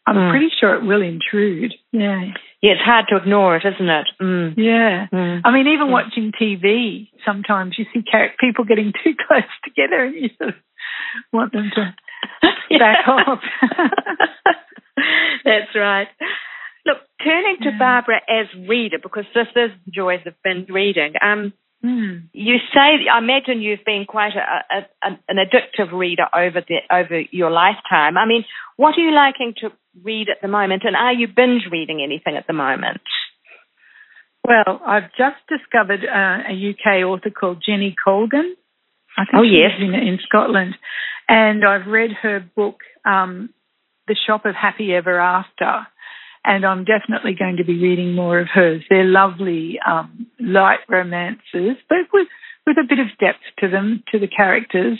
I'm 0.06 0.16
Mm. 0.16 0.30
pretty 0.32 0.50
sure 0.60 0.76
it 0.76 0.84
will 0.84 1.02
intrude. 1.02 1.74
Yeah, 1.94 2.32
Yeah, 2.62 2.72
it's 2.74 2.82
hard 2.82 3.06
to 3.10 3.16
ignore 3.16 3.56
it, 3.56 3.64
isn't 3.66 3.90
it? 3.90 4.08
Mm. 4.20 4.54
yeah. 4.58 5.08
Mm. 5.14 5.42
I 5.46 5.52
mean, 5.52 5.68
even 5.68 5.90
watching 5.92 6.34
TV, 6.34 7.08
sometimes 7.26 7.78
you 7.78 7.86
see 7.94 8.04
people 8.42 8.66
getting 8.66 8.92
too 9.04 9.14
close 9.28 9.44
together, 9.64 10.04
and 10.04 10.16
you 10.16 10.30
sort 10.38 10.50
of 10.50 10.56
want 11.32 11.54
them 11.54 11.72
to 11.76 11.96
back 12.80 13.08
off. 13.08 13.40
That's 15.46 15.76
right. 15.76 16.08
Look, 16.86 16.98
turning 17.24 17.58
to 17.62 17.70
Yeah. 17.72 17.78
Barbara 17.80 18.22
as 18.28 18.48
reader, 18.68 18.98
because 19.02 19.26
this 19.34 19.48
is 19.56 19.72
the 19.86 19.92
joys 19.92 20.22
of 20.26 20.34
binge 20.44 20.70
reading. 20.70 21.14
Um, 21.22 21.54
Hmm. 21.84 22.30
you 22.32 22.58
say, 22.76 23.08
I 23.12 23.18
imagine 23.18 23.60
you've 23.64 23.84
been 23.84 24.06
quite 24.08 24.34
a, 24.36 24.76
a, 24.76 24.80
a, 25.02 25.20
an 25.28 25.38
addictive 25.38 25.92
reader 25.92 26.28
over 26.32 26.62
the 26.62 26.78
over 26.94 27.20
your 27.32 27.50
lifetime. 27.50 28.18
I 28.20 28.28
mean, 28.28 28.46
what 28.78 28.96
are 28.96 29.02
you 29.02 29.12
liking 29.16 29.56
to 29.62 29.70
read 30.04 30.28
at 30.30 30.42
the 30.44 30.48
moment, 30.48 30.84
and 30.86 30.96
are 30.96 31.12
you 31.12 31.28
binge 31.28 31.64
reading 31.72 32.04
anything 32.04 32.38
at 32.38 32.46
the 32.46 32.54
moment? 32.54 33.02
Well, 34.48 34.80
I've 34.86 35.10
just 35.18 35.38
discovered 35.50 36.02
uh, 36.06 36.50
a 36.50 36.54
UK 36.54 37.04
author 37.04 37.32
called 37.32 37.64
Jenny 37.66 37.96
Colgan. 38.04 38.56
I 39.18 39.26
think 39.26 39.36
Oh, 39.40 39.44
she's 39.44 39.58
yes. 39.58 39.72
in, 39.80 39.94
in 39.96 40.20
Scotland, 40.28 40.76
and 41.32 41.64
I've 41.64 41.88
read 41.88 42.12
her 42.22 42.42
book, 42.42 42.82
um, 43.06 43.52
The 44.10 44.18
Shop 44.28 44.46
of 44.46 44.54
Happy 44.54 44.94
Ever 44.94 45.18
After, 45.18 45.88
and 46.44 46.66
I'm 46.66 46.84
definitely 46.84 47.36
going 47.40 47.56
to 47.58 47.64
be 47.64 47.82
reading 47.82 48.14
more 48.14 48.40
of 48.40 48.50
hers. 48.54 48.84
They're 48.90 49.06
lovely, 49.06 49.80
um, 49.88 50.28
light 50.40 50.80
romances, 50.90 51.78
but 51.88 52.00
with 52.14 52.28
with 52.68 52.78
a 52.78 52.88
bit 52.88 53.00
of 53.00 53.08
depth 53.18 53.42
to 53.60 53.70
them, 53.70 54.04
to 54.12 54.20
the 54.20 54.28
characters, 54.28 55.00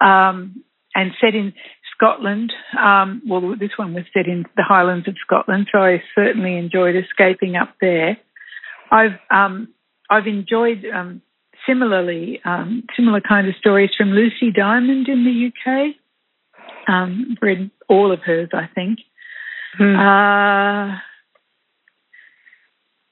um, 0.00 0.62
and 0.94 1.12
set 1.20 1.34
in 1.34 1.54
Scotland. 1.96 2.52
Um, 2.78 3.22
well, 3.26 3.56
this 3.58 3.70
one 3.76 3.94
was 3.94 4.04
set 4.12 4.26
in 4.26 4.44
the 4.56 4.62
Highlands 4.62 5.08
of 5.08 5.14
Scotland, 5.24 5.68
so 5.72 5.78
I 5.78 6.02
certainly 6.14 6.58
enjoyed 6.58 6.96
escaping 6.96 7.56
up 7.56 7.74
there. 7.80 8.18
I've 8.90 9.18
um, 9.30 9.68
I've 10.10 10.26
enjoyed 10.26 10.84
um, 10.94 11.22
similarly 11.66 12.40
um, 12.44 12.84
similar 12.96 13.20
kind 13.20 13.48
of 13.48 13.54
stories 13.56 13.90
from 13.96 14.10
Lucy 14.10 14.50
Diamond 14.50 15.08
in 15.08 15.24
the 15.24 15.50
UK. 15.50 15.94
Um, 16.88 17.36
read 17.40 17.70
all 17.88 18.12
of 18.12 18.20
hers, 18.20 18.50
I 18.52 18.68
think. 18.74 18.98
Uh, 19.98 20.98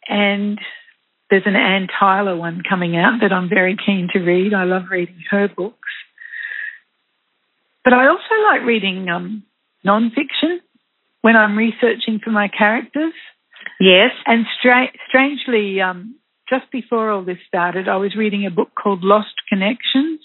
and 0.09 0.59
there's 1.31 1.47
an 1.47 1.57
Anne 1.57 1.87
Tyler 1.99 2.37
one 2.37 2.63
coming 2.69 2.97
out 2.97 3.21
that 3.23 3.33
I'm 3.33 3.49
very 3.49 3.77
keen 3.77 4.09
to 4.13 4.19
read. 4.19 4.53
I 4.53 4.65
love 4.65 4.85
reading 4.91 5.23
her 5.31 5.49
books. 5.49 5.77
But 7.85 7.95
I 7.95 8.09
also 8.09 8.35
like 8.51 8.67
reading 8.67 9.09
um, 9.09 9.45
nonfiction 9.87 10.59
when 11.23 11.37
I'm 11.37 11.57
researching 11.57 12.21
for 12.23 12.31
my 12.31 12.49
characters. 12.49 13.15
Yes. 13.79 14.11
And 14.27 14.45
stra- 14.59 14.93
strangely, 15.09 15.81
um, 15.81 16.17
just 16.51 16.71
before 16.73 17.11
all 17.11 17.25
this 17.25 17.39
started, 17.47 17.89
I 17.89 17.97
was 17.97 18.17
reading 18.17 18.45
a 18.45 18.51
book 18.51 18.71
called 18.81 19.03
Lost 19.05 19.35
Connections, 19.49 20.21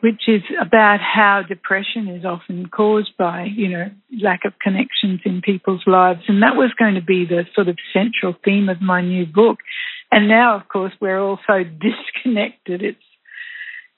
which 0.00 0.22
is 0.28 0.42
about 0.60 1.00
how 1.00 1.42
depression 1.46 2.08
is 2.08 2.24
often 2.24 2.68
caused 2.68 3.16
by, 3.18 3.44
you 3.54 3.68
know, 3.68 3.86
lack 4.22 4.40
of 4.44 4.54
connections 4.62 5.20
in 5.24 5.42
people's 5.42 5.82
lives. 5.86 6.20
And 6.28 6.42
that 6.42 6.56
was 6.56 6.70
going 6.78 6.94
to 6.94 7.02
be 7.02 7.26
the 7.26 7.44
sort 7.54 7.68
of 7.68 7.76
central 7.92 8.34
theme 8.44 8.68
of 8.68 8.80
my 8.80 9.00
new 9.02 9.26
book. 9.26 9.58
And 10.10 10.28
now, 10.28 10.56
of 10.56 10.68
course, 10.68 10.92
we're 11.00 11.20
all 11.20 11.38
so 11.46 11.62
disconnected. 12.24 12.82
It's, 12.82 12.98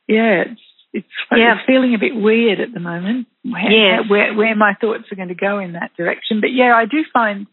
yeah, 0.07 0.45
it's, 0.47 0.61
it's, 0.93 1.07
Yeah. 1.37 1.55
it's 1.57 1.67
feeling 1.67 1.95
a 1.95 1.99
bit 1.99 2.15
weird 2.17 2.61
at 2.61 2.73
the 2.73 2.81
moment 2.81 3.27
where, 3.45 3.71
Yes. 3.71 4.09
where, 4.11 4.35
where 4.35 4.57
my 4.57 4.75
thoughts 4.81 5.05
are 5.13 5.17
going 5.17 5.29
to 5.29 5.35
go 5.35 5.59
in 5.59 5.73
that 5.75 5.93
direction. 5.97 6.41
But 6.41 6.53
yeah, 6.53 6.75
I 6.75 6.87
do 6.87 7.05
find 7.13 7.47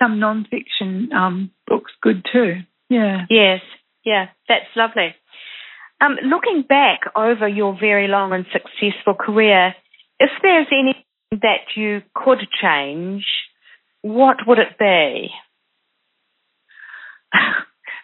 some 0.00 0.18
non-fiction 0.18 1.10
um, 1.12 1.50
books 1.66 1.92
good 2.00 2.24
too. 2.32 2.54
Yeah. 2.92 3.24
Yes, 3.30 3.60
yeah, 4.04 4.26
that's 4.48 4.66
lovely. 4.76 5.14
Um, 6.00 6.16
looking 6.24 6.64
back 6.68 7.00
over 7.16 7.48
your 7.48 7.76
very 7.78 8.08
long 8.08 8.32
and 8.32 8.44
successful 8.52 9.14
career, 9.14 9.74
if 10.18 10.30
there's 10.42 10.66
anything 10.72 11.04
that 11.30 11.74
you 11.74 12.02
could 12.14 12.40
change, 12.60 13.24
what 14.02 14.36
would 14.46 14.58
it 14.58 14.78
be? 14.78 15.30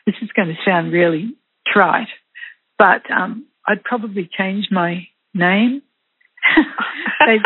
this 0.07 0.15
is 0.23 0.31
going 0.35 0.49
to 0.49 0.55
sound 0.65 0.93
really 0.93 1.37
trite, 1.67 2.09
but 2.79 3.03
um, 3.11 3.47
I'd 3.67 3.85
probably 3.85 4.31
change 4.39 4.69
my 4.71 5.09
name. 5.35 5.83
I, 7.21 7.37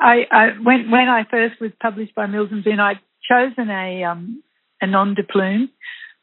I, 0.00 0.14
I 0.32 0.46
when 0.62 0.90
when 0.90 1.08
I 1.08 1.22
first 1.30 1.60
was 1.60 1.70
published 1.80 2.14
by 2.14 2.26
Mills 2.26 2.48
and 2.50 2.64
Boon, 2.64 2.80
I'd 2.80 2.98
chosen 3.30 3.70
a 3.70 4.04
um, 4.04 4.42
a 4.82 4.86
nom 4.86 5.14
de 5.14 5.22
plume, 5.22 5.70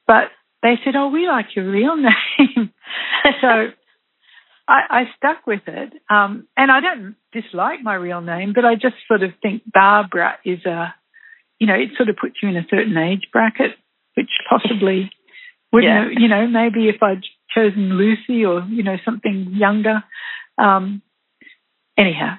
but 0.08 0.26
they 0.62 0.76
said, 0.84 0.96
"Oh, 0.96 1.08
we 1.10 1.28
like 1.28 1.56
your 1.56 1.70
real 1.72 1.96
name," 2.12 2.72
so 3.42 3.70
I, 4.68 4.82
I 4.90 5.04
stuck 5.18 5.48
with 5.48 5.62
it. 5.68 5.94
Um, 6.10 6.48
and 6.56 6.72
I 6.72 6.80
don't 6.82 7.16
dislike 7.34 7.82
my 7.84 7.96
real 7.96 8.22
name, 8.22 8.54
but 8.54 8.66
I 8.66 8.76
just 8.76 8.96
sort 9.08 9.24
of 9.24 9.32
think 9.42 9.64
Barbara 9.72 10.38
is 10.46 10.64
a, 10.66 10.94
you 11.60 11.68
know, 11.68 11.74
it 11.76 11.90
sort 11.98 12.10
of 12.10 12.18
puts 12.18 12.36
you 12.44 12.50
in 12.50 12.58
a 12.58 12.68
certain 12.70 12.98
age 12.98 13.28
bracket, 13.34 13.72
which 14.16 14.30
possibly 14.50 15.12
wouldn't, 15.74 15.92
Yeah. 15.92 16.04
have, 16.04 16.12
you 16.22 16.28
know, 16.28 16.48
maybe 16.48 16.90
if 16.90 17.02
I'd 17.02 17.24
chosen 17.54 17.98
Lucy 17.98 18.46
or 18.46 18.62
you 18.70 18.84
know 18.84 18.98
something 19.04 19.52
younger. 19.54 20.04
Um, 20.58 21.02
anyhow, 21.98 22.36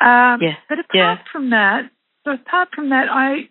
um, 0.00 0.40
Yeah, 0.42 0.56
but 0.68 0.78
apart 0.78 0.92
yeah. 0.94 1.18
from 1.32 1.50
that, 1.50 1.90
so 2.24 2.32
apart 2.32 2.68
from 2.74 2.90
that, 2.90 3.06
I 3.10 3.48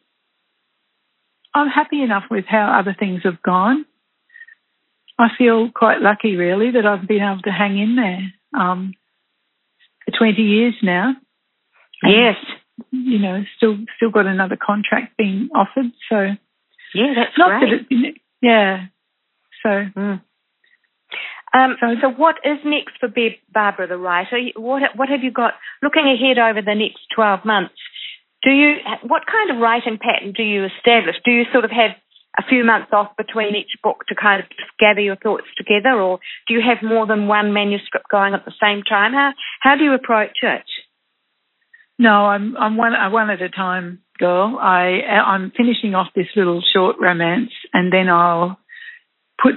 I'm 1.57 1.69
happy 1.69 2.01
enough 2.01 2.23
with 2.29 2.45
how 2.47 2.77
other 2.79 2.95
things 2.97 3.21
have 3.23 3.41
gone. 3.41 3.85
I 5.19 5.29
feel 5.37 5.69
quite 5.71 6.01
lucky, 6.01 6.35
really, 6.35 6.71
that 6.71 6.85
I've 6.85 7.07
been 7.07 7.23
able 7.23 7.41
to 7.43 7.51
hang 7.51 7.77
in 7.79 7.95
there 7.95 8.31
um, 8.59 8.93
for 10.05 10.17
20 10.17 10.41
years 10.41 10.75
now. 10.83 11.15
And, 12.03 12.13
Yes, 12.13 12.35
you 12.91 13.17
know, 13.17 13.43
still 13.57 13.77
still 13.95 14.11
got 14.11 14.27
another 14.27 14.57
contract 14.57 15.17
being 15.17 15.49
offered. 15.55 15.87
So 16.09 16.35
yeah, 16.93 17.13
that's 17.15 17.37
not 17.37 17.59
great. 17.59 17.89
that 17.89 17.97
it, 18.05 18.15
yeah. 18.41 18.85
So 19.63 19.69
Mm. 19.69 20.21
Um, 21.53 21.77
So- 21.79 21.99
so, 22.01 22.09
what 22.09 22.35
is 22.43 22.59
next 22.63 22.97
for 22.99 23.11
Barbara 23.51 23.87
the 23.87 23.97
writer? 23.97 24.39
What 24.57 24.95
what 24.95 25.09
have 25.09 25.23
you 25.23 25.31
got 25.31 25.55
looking 25.81 26.05
ahead 26.05 26.37
over 26.37 26.61
the 26.61 26.75
next 26.75 27.09
twelve 27.15 27.43
months? 27.45 27.73
Do 28.47 28.53
you 28.53 28.75
what 29.03 29.23
kind 29.27 29.51
of 29.51 29.61
writing 29.61 29.99
pattern 29.99 30.31
do 30.31 30.41
you 30.41 30.63
establish? 30.63 31.15
Do 31.25 31.31
you 31.31 31.43
sort 31.51 31.65
of 31.65 31.71
have 31.71 31.91
a 32.39 32.47
few 32.47 32.63
months 32.63 32.87
off 32.93 33.11
between 33.17 33.57
each 33.57 33.75
book 33.83 34.05
to 34.07 34.15
kind 34.15 34.41
of 34.41 34.47
gather 34.79 35.01
your 35.01 35.17
thoughts 35.17 35.47
together, 35.57 35.99
or 35.99 36.19
do 36.47 36.53
you 36.53 36.61
have 36.61 36.87
more 36.87 37.05
than 37.05 37.27
one 37.27 37.51
manuscript 37.51 38.05
going 38.09 38.33
at 38.33 38.45
the 38.45 38.53
same 38.61 38.83
time? 38.83 39.11
How 39.11 39.31
how 39.59 39.75
do 39.75 39.83
you 39.83 39.93
approach 39.93 40.37
it? 40.43 40.63
No, 41.99 42.27
I'm 42.27 42.55
I'm 42.55 42.77
one 42.77 42.93
one 43.11 43.29
at 43.29 43.41
a 43.41 43.49
time 43.49 43.99
girl. 44.17 44.57
I 44.61 45.01
I'm 45.25 45.51
finishing 45.51 45.93
off 45.93 46.07
this 46.15 46.27
little 46.37 46.63
short 46.73 46.95
romance, 47.01 47.51
and 47.73 47.91
then 47.91 48.07
I'll 48.07 48.57
put 49.43 49.55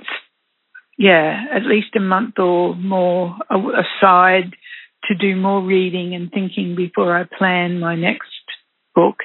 yeah 0.98 1.44
at 1.54 1.62
least 1.62 1.94
a 1.94 2.00
month 2.00 2.40
or 2.40 2.74
more 2.74 3.36
aside 3.48 4.56
to 5.04 5.14
do 5.14 5.36
more 5.36 5.62
reading 5.62 6.14
and 6.14 6.30
thinking 6.30 6.74
before 6.76 7.16
I 7.16 7.24
plan 7.38 7.78
my 7.78 7.94
next 7.94 8.30
book. 9.00 9.18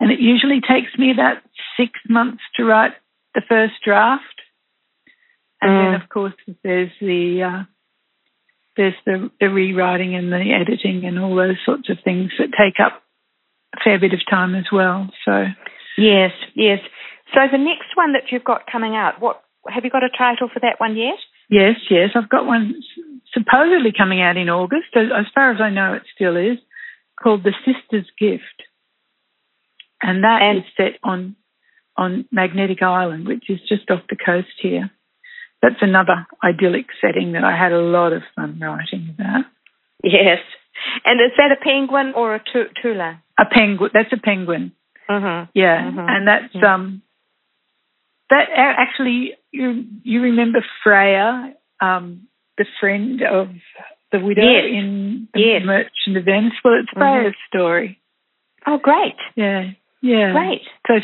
and 0.00 0.10
it 0.10 0.20
usually 0.20 0.60
takes 0.60 0.92
me 0.98 1.10
about 1.10 1.38
six 1.78 1.92
months 2.08 2.42
to 2.56 2.64
write 2.64 2.92
the 3.34 3.42
first 3.48 3.74
draft. 3.84 4.38
And 5.60 5.70
mm. 5.70 5.92
then, 5.92 6.00
of 6.00 6.08
course, 6.08 6.34
there's 6.62 6.90
the 7.00 7.42
uh, 7.42 7.62
there's 8.76 8.94
the, 9.06 9.30
the 9.40 9.48
rewriting 9.48 10.14
and 10.14 10.32
the 10.32 10.52
editing 10.52 11.04
and 11.04 11.18
all 11.18 11.34
those 11.36 11.58
sorts 11.64 11.88
of 11.90 11.98
things 12.04 12.32
that 12.38 12.50
take 12.58 12.80
up 12.84 13.02
a 13.74 13.78
fair 13.82 13.98
bit 13.98 14.12
of 14.12 14.20
time 14.28 14.54
as 14.54 14.66
well. 14.72 15.08
So, 15.24 15.44
yes, 15.96 16.32
yes. 16.54 16.80
So 17.32 17.40
the 17.50 17.58
next 17.58 17.94
one 17.94 18.12
that 18.12 18.30
you've 18.30 18.44
got 18.44 18.70
coming 18.70 18.94
out, 18.94 19.20
what 19.20 19.42
have 19.68 19.84
you 19.84 19.90
got 19.90 20.02
a 20.04 20.10
title 20.16 20.48
for 20.52 20.60
that 20.60 20.78
one 20.78 20.96
yet? 20.96 21.18
Yes, 21.48 21.76
yes, 21.90 22.10
I've 22.14 22.28
got 22.28 22.46
one 22.46 22.74
supposedly 23.32 23.92
coming 23.96 24.20
out 24.20 24.36
in 24.36 24.48
August. 24.48 24.94
As 24.94 25.26
far 25.34 25.52
as 25.52 25.60
I 25.60 25.70
know, 25.70 25.94
it 25.94 26.02
still 26.14 26.36
is 26.36 26.58
called 27.20 27.44
The 27.44 27.54
Sister's 27.64 28.10
Gift, 28.18 28.62
and 30.02 30.24
that 30.24 30.42
and, 30.42 30.58
is 30.58 30.64
set 30.76 30.98
on 31.02 31.36
on 31.96 32.26
Magnetic 32.32 32.82
Island, 32.82 33.26
which 33.26 33.44
is 33.48 33.60
just 33.68 33.90
off 33.90 34.00
the 34.08 34.16
coast 34.16 34.48
here. 34.60 34.90
That's 35.62 35.80
another 35.80 36.26
idyllic 36.42 36.86
setting 37.00 37.32
that 37.32 37.44
I 37.44 37.56
had 37.56 37.72
a 37.72 37.80
lot 37.80 38.12
of 38.12 38.22
fun 38.36 38.58
writing 38.60 39.14
about. 39.14 39.44
Yes, 40.02 40.40
and 41.04 41.20
is 41.20 41.32
that 41.38 41.52
a 41.52 41.62
penguin 41.62 42.12
or 42.14 42.34
a 42.34 42.42
Tule? 42.82 43.16
A 43.38 43.44
penguin. 43.50 43.90
That's 43.94 44.12
a 44.12 44.20
penguin. 44.20 44.72
Mm-hmm. 45.08 45.50
Yeah, 45.54 45.82
mm-hmm. 45.82 45.98
and 45.98 46.28
that's 46.28 46.64
um 46.64 47.02
that 48.30 48.44
actually 48.56 49.32
you 49.52 49.84
you 50.02 50.22
remember 50.22 50.64
Freya, 50.82 51.54
um, 51.80 52.28
the 52.58 52.66
friend 52.80 53.20
of 53.22 53.48
the 54.12 54.20
widow 54.20 54.42
yes. 54.42 54.64
in 54.70 55.28
the 55.34 55.40
yes. 55.40 55.62
Merchant 55.64 56.16
of 56.16 56.24
Venice. 56.24 56.52
Well, 56.64 56.74
it's 56.80 56.90
Freya's 56.92 57.32
mm-hmm. 57.32 57.56
story. 57.56 58.00
Oh, 58.66 58.78
great! 58.78 59.16
Yeah, 59.36 59.72
yeah, 60.04 60.32
great. 60.32 60.60
So, 60.86 60.94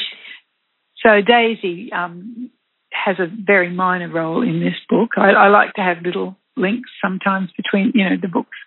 so 1.03 1.23
Daisy 1.27 1.91
um, 1.91 2.51
has 2.93 3.17
a 3.19 3.27
very 3.27 3.71
minor 3.73 4.11
role 4.11 4.43
in 4.43 4.61
this 4.61 4.77
book. 4.91 5.13
I, 5.17 5.31
I, 5.31 5.49
like 5.49 5.73
to 5.75 5.81
have 5.81 6.05
little 6.05 6.37
links 6.55 6.91
sometimes 7.03 7.49
between 7.57 7.93
you 7.95 8.05
know 8.05 8.17
the 8.21 8.29
books. 8.29 8.59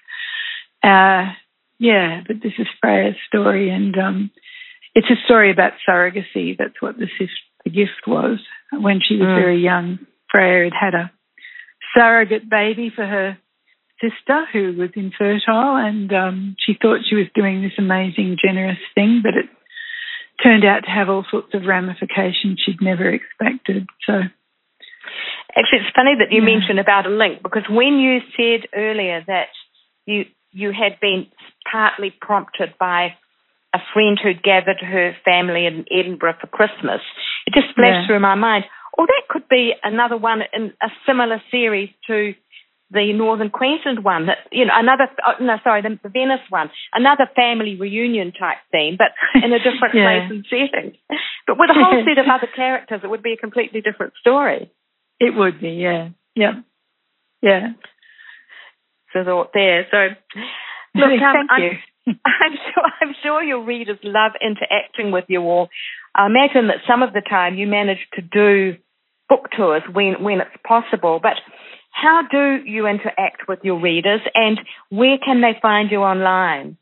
Uh, 0.84 1.32
yeah, 1.78 2.22
but 2.26 2.38
this 2.42 2.54
is 2.58 2.66
Freya's 2.82 3.16
story, 3.28 3.70
and 3.70 3.96
um, 3.98 4.32
it's 4.96 5.10
a 5.12 5.24
story 5.26 5.52
about 5.52 5.74
surrogacy. 5.88 6.58
That's 6.58 6.82
what 6.82 6.98
the 6.98 7.08
the 7.64 7.70
gift 7.70 8.08
was 8.08 8.40
when 8.72 9.02
she 9.08 9.16
was 9.16 9.28
mm. 9.28 9.40
very 9.40 9.62
young. 9.62 10.00
Freya 10.32 10.72
had 10.74 10.94
had 10.94 10.96
a 10.96 11.12
surrogate 11.96 12.50
baby 12.50 12.92
for 12.94 13.06
her 13.06 13.38
sister 14.02 14.46
who 14.52 14.74
was 14.76 14.90
infertile, 14.96 15.78
and 15.78 16.12
um, 16.12 16.56
she 16.58 16.74
thought 16.82 17.06
she 17.08 17.16
was 17.16 17.28
doing 17.36 17.62
this 17.62 17.78
amazing, 17.78 18.38
generous 18.44 18.80
thing, 18.96 19.22
but 19.24 19.36
it 19.36 19.46
turned 20.42 20.66
out 20.66 20.82
to 20.86 20.90
have 20.90 21.10
all 21.10 21.26
sorts 21.30 21.54
of 21.54 21.66
ramifications 21.66 22.62
she'd 22.64 22.82
never 22.82 23.10
expected. 23.10 23.88
So. 24.06 24.14
Actually, 25.56 25.86
it's 25.86 25.96
funny 25.96 26.16
that 26.18 26.32
you 26.32 26.42
yeah. 26.42 26.58
mentioned 26.58 26.80
about 26.80 27.06
a 27.06 27.10
link 27.10 27.44
because 27.44 27.64
when 27.70 28.00
you 28.00 28.20
said 28.36 28.68
earlier 28.74 29.24
that 29.28 29.54
you 30.06 30.26
you 30.52 30.72
had 30.72 31.00
been 31.00 31.28
partly 31.70 32.14
prompted 32.22 32.74
by 32.80 33.16
a 33.74 33.80
friend 33.94 34.20
who'd 34.22 34.44
gathered 34.44 34.80
her 34.82 35.16
family 35.26 35.66
in 35.66 35.86
Edinburgh 35.90 36.36
for 36.40 36.48
Christmas, 36.48 37.02
it 37.48 37.54
just 37.54 37.74
flashed 37.76 38.06
yeah. 38.06 38.08
through 38.08 38.20
my 38.20 38.36
mind. 38.36 38.66
Oh, 38.98 39.06
that 39.06 39.28
could 39.28 39.50
be 39.50 39.74
another 39.84 40.18
one 40.18 40.42
in 40.54 40.74
a 40.82 40.90
similar 41.08 41.42
series 41.50 41.90
to 42.08 42.34
the 42.94 43.12
Northern 43.14 43.50
Queensland 43.50 44.04
one. 44.04 44.28
That 44.28 44.38
you 44.52 44.66
know, 44.66 44.74
another 44.76 45.10
oh, 45.26 45.44
no, 45.44 45.58
sorry, 45.64 45.82
the, 45.82 46.00
the 46.02 46.10
Venice 46.10 46.46
one, 46.50 46.70
another 46.94 47.28
family 47.36 47.76
reunion 47.76 48.32
type 48.32 48.58
theme, 48.72 48.98
but 48.98 49.12
in 49.36 49.52
a 49.52 49.58
different 49.58 49.94
yeah. 49.96 50.30
place 50.30 50.30
and 50.30 50.46
setting. 50.50 50.94
But 51.48 51.58
with 51.58 51.70
a 51.70 51.74
whole 51.74 52.04
set 52.06 52.22
of 52.22 52.30
other 52.30 52.50
characters, 52.54 53.02
it 53.04 53.10
would 53.10 53.24
be 53.24 53.34
a 53.34 53.38
completely 53.38 53.82
different 53.82 54.14
story. 54.22 54.72
It 55.20 55.36
would 55.36 55.60
be, 55.60 55.72
yeah, 55.72 56.10
yeah, 56.36 56.62
yeah. 57.42 57.74
So 59.14 59.24
thought 59.24 59.52
there. 59.54 59.88
So 59.92 59.98
look, 60.96 61.12
um, 61.12 61.34
thank 61.34 61.52
I'm, 61.52 61.62
you. 61.62 61.72
I'm 62.26 62.54
sure 62.54 62.84
I'm 63.02 63.16
sure 63.24 63.44
your 63.44 63.64
readers 63.64 64.00
love 64.04 64.34
interacting 64.42 65.12
with 65.12 65.26
you 65.28 65.42
all. 65.42 65.70
I 66.16 66.28
imagine 66.28 66.68
that 66.68 66.86
some 66.88 67.02
of 67.02 67.14
the 67.14 67.22
time 67.22 67.56
you 67.56 67.68
manage 67.68 68.06
to 68.14 68.22
do 68.22 68.78
book 69.30 69.50
tours 69.56 69.84
when 69.92 70.24
when 70.24 70.42
it's 70.42 70.58
possible, 70.68 71.20
but 71.22 71.34
how 71.94 72.24
do 72.30 72.60
you 72.66 72.88
interact 72.88 73.48
with 73.48 73.60
your 73.64 73.80
readers 73.80 74.22
and 74.34 74.60
where 74.90 75.18
can 75.24 75.42
they 75.42 75.58
find 75.62 75.92
you 75.92 76.00
online? 76.00 76.78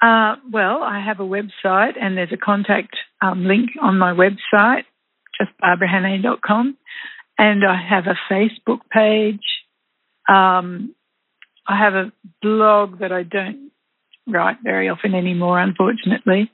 Uh, 0.00 0.36
well, 0.50 0.82
I 0.82 1.04
have 1.04 1.18
a 1.18 1.24
website 1.24 2.00
and 2.00 2.16
there's 2.16 2.32
a 2.32 2.36
contact 2.36 2.96
um, 3.20 3.44
link 3.44 3.70
on 3.82 3.98
my 3.98 4.12
website, 4.12 4.84
just 5.38 5.50
barbarahannay.com. 5.62 6.76
And 7.36 7.64
I 7.64 7.76
have 7.88 8.04
a 8.06 8.32
Facebook 8.32 8.80
page. 8.90 9.42
Um, 10.28 10.94
I 11.66 11.76
have 11.76 11.94
a 11.94 12.12
blog 12.40 13.00
that 13.00 13.12
I 13.12 13.24
don't 13.24 13.70
write 14.26 14.58
very 14.62 14.88
often 14.88 15.14
anymore, 15.14 15.60
unfortunately. 15.60 16.50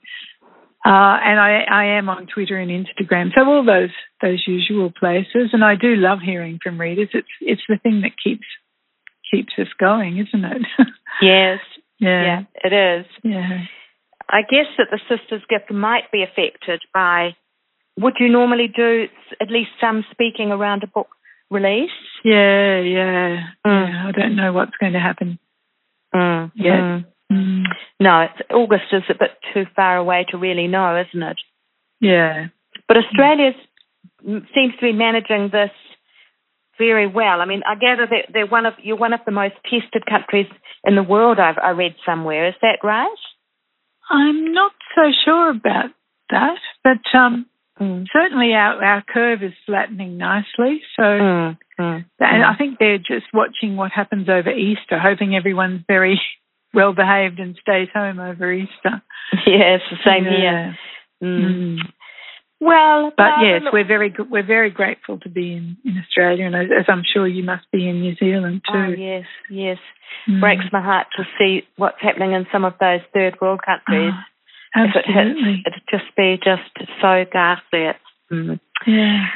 Uh, 0.85 1.17
and 1.25 1.41
I, 1.41 1.65
I, 1.71 1.85
am 1.97 2.11
on 2.11 2.27
Twitter 2.27 2.59
and 2.59 2.71
Instagram, 2.71 3.31
so 3.35 3.43
all 3.47 3.65
those 3.65 3.89
those 4.21 4.45
usual 4.47 4.93
places. 4.93 5.51
And 5.55 5.65
I 5.65 5.77
do 5.77 5.97
love 5.97 6.19
hearing 6.23 6.59
from 6.63 6.79
readers. 6.79 7.09
It's 7.15 7.29
it's 7.41 7.63
the 7.69 7.79
thing 7.83 8.03
that 8.03 8.13
keeps 8.23 8.45
keeps 9.31 9.55
us 9.59 9.73
going, 9.81 10.19
isn't 10.19 10.45
it? 10.45 10.63
yes. 11.23 11.59
yeah. 11.99 12.23
yeah. 12.23 12.43
It 12.63 13.01
is. 13.01 13.07
Yeah. 13.23 13.65
I 14.29 14.43
guess 14.43 14.67
that 14.77 14.89
the 14.91 15.01
Sisters 15.09 15.43
Gift 15.49 15.73
might 15.73 16.11
be 16.13 16.23
affected 16.23 16.83
by. 16.93 17.31
Would 17.99 18.15
you 18.19 18.29
normally 18.29 18.69
do 18.75 19.07
at 19.41 19.51
least 19.51 19.71
some 19.81 20.05
speaking 20.11 20.51
around 20.51 20.83
a 20.83 20.87
book 20.87 21.09
release? 21.51 21.91
Yeah, 22.25 22.81
yeah. 22.81 23.37
Mm. 23.65 23.89
yeah 23.89 24.09
I 24.09 24.13
don't 24.13 24.37
know 24.37 24.53
what's 24.53 24.77
going 24.81 24.95
to 24.95 25.01
happen 25.01 25.39
mm. 26.15 26.53
yet. 26.55 26.73
Mm. 26.73 27.05
Mm. 27.33 27.65
No, 28.01 28.23
it's, 28.23 28.51
August 28.51 28.93
is 28.93 29.03
a 29.09 29.15
bit 29.15 29.31
too 29.53 29.65
far 29.75 29.97
away 29.97 30.27
to 30.31 30.39
really 30.39 30.67
know, 30.67 31.01
isn't 31.01 31.23
it? 31.23 31.37
Yeah. 32.01 32.47
But 32.87 32.99
Australia 32.99 33.53
seems 34.23 34.75
to 34.77 34.81
be 34.81 34.93
managing 34.93 35.51
this 35.51 35.71
very 36.79 37.07
well. 37.07 37.41
I 37.41 37.47
mean, 37.47 37.63
I 37.67 37.75
gather 37.77 38.07
that 38.07 38.33
they're 38.33 38.47
one 38.47 38.67
of 38.67 38.75
you're 38.83 38.97
one 38.97 39.13
of 39.13 39.21
the 39.25 39.33
most 39.33 39.55
tested 39.65 40.05
countries 40.09 40.47
in 40.85 40.97
the 40.97 41.03
world. 41.03 41.39
I've 41.39 41.59
I 41.63 41.71
read 41.71 41.95
somewhere. 42.05 42.49
Is 42.49 42.55
that 42.63 42.79
right? 42.83 43.09
I'm 44.11 44.53
not 44.53 44.73
so 44.95 45.03
sure 45.25 45.51
about 45.51 45.91
that, 46.31 46.59
but 46.83 47.19
um, 47.19 47.47
mm. 47.81 48.07
certainly 48.13 48.53
our 48.53 48.83
our 48.85 49.03
curve 49.03 49.43
is 49.43 49.53
flattening 49.67 50.19
nicely. 50.19 50.83
So, 50.97 51.03
mm. 51.03 51.59
Mm. 51.79 52.05
and 52.19 52.45
I 52.45 52.55
think 52.57 52.79
they're 52.79 52.99
just 52.99 53.27
watching 53.33 53.77
what 53.77 53.93
happens 53.93 54.29
over 54.29 54.51
Easter, 54.51 54.99
hoping 54.99 55.35
everyone's 55.35 55.83
very 55.87 56.21
well 56.75 56.93
behaved 56.93 57.39
and 57.39 57.57
stays 57.61 57.89
home 57.93 58.19
over 58.19 58.53
Easter. 58.53 59.03
Yes, 59.47 59.81
the 59.91 59.97
same 60.05 60.25
yeah. 60.25 60.31
here. 60.31 60.79
Mm. 61.23 61.45
Mm. 61.45 61.79
Well, 62.61 63.13
but 63.17 63.43
yes, 63.43 63.63
we're 63.73 63.87
very 63.87 64.15
we're 64.31 64.47
very 64.47 64.71
grateful 64.71 65.19
to 65.21 65.29
be 65.29 65.53
in, 65.53 65.77
in 65.85 65.99
Australia, 65.99 66.47
and 66.47 66.55
as 66.55 66.87
I'm 66.89 67.03
sure 67.13 67.27
you 67.27 67.45
must 67.45 67.71
be 67.71 67.89
in 67.89 68.01
New 68.01 68.15
Zealand 68.17 68.63
too. 68.67 68.79
Oh 68.79 68.95
yes, 68.97 69.25
yes. 69.51 69.79
Mm. 70.29 70.41
Breaks 70.41 70.65
my 70.73 70.81
heart 70.81 71.09
to 71.17 71.25
see 71.39 71.67
what's 71.77 72.01
happening 72.01 72.33
in 72.33 72.47
some 72.53 72.65
of 72.65 72.75
those 72.81 73.01
third 73.13 73.37
world 73.41 73.61
countries. 73.65 74.13
Oh, 74.77 74.81
absolutely, 74.81 75.63
it 75.67 75.75
just 75.91 76.17
be 76.17 76.39
just 76.43 76.63
so 77.03 77.25
ghastly. 77.31 77.91
It's, 77.91 77.99
mm. 78.33 78.61
Yeah. 78.87 79.27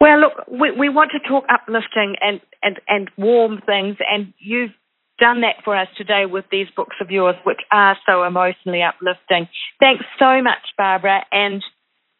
Well, 0.00 0.20
look, 0.20 0.32
we, 0.46 0.70
we 0.72 0.88
want 0.90 1.12
to 1.12 1.26
talk 1.26 1.44
uplifting 1.48 2.16
and, 2.20 2.40
and, 2.62 2.78
and 2.86 3.10
warm 3.16 3.62
things, 3.64 3.96
and 4.12 4.34
you've 4.38 4.72
done 5.18 5.40
that 5.42 5.56
for 5.64 5.76
us 5.76 5.88
today 5.96 6.24
with 6.26 6.44
these 6.50 6.66
books 6.76 6.96
of 7.00 7.10
yours, 7.10 7.36
which 7.44 7.60
are 7.72 7.96
so 8.06 8.24
emotionally 8.24 8.82
uplifting. 8.82 9.48
Thanks 9.80 10.04
so 10.18 10.42
much, 10.42 10.62
Barbara, 10.76 11.24
and 11.32 11.62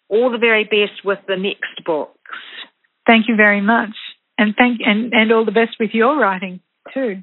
all 0.09 0.31
the 0.31 0.39
very 0.39 0.64
best 0.64 1.05
with 1.05 1.18
the 1.27 1.37
next 1.37 1.85
books. 1.85 2.12
Thank 3.07 3.29
you 3.29 3.37
very 3.37 3.61
much, 3.61 3.95
and 4.39 4.55
thank 4.57 4.81
and 4.85 5.12
and 5.12 5.33
all 5.33 5.45
the 5.45 5.53
best 5.53 5.77
with 5.79 5.91
your 5.93 6.18
writing 6.18 6.61
too. 6.93 7.23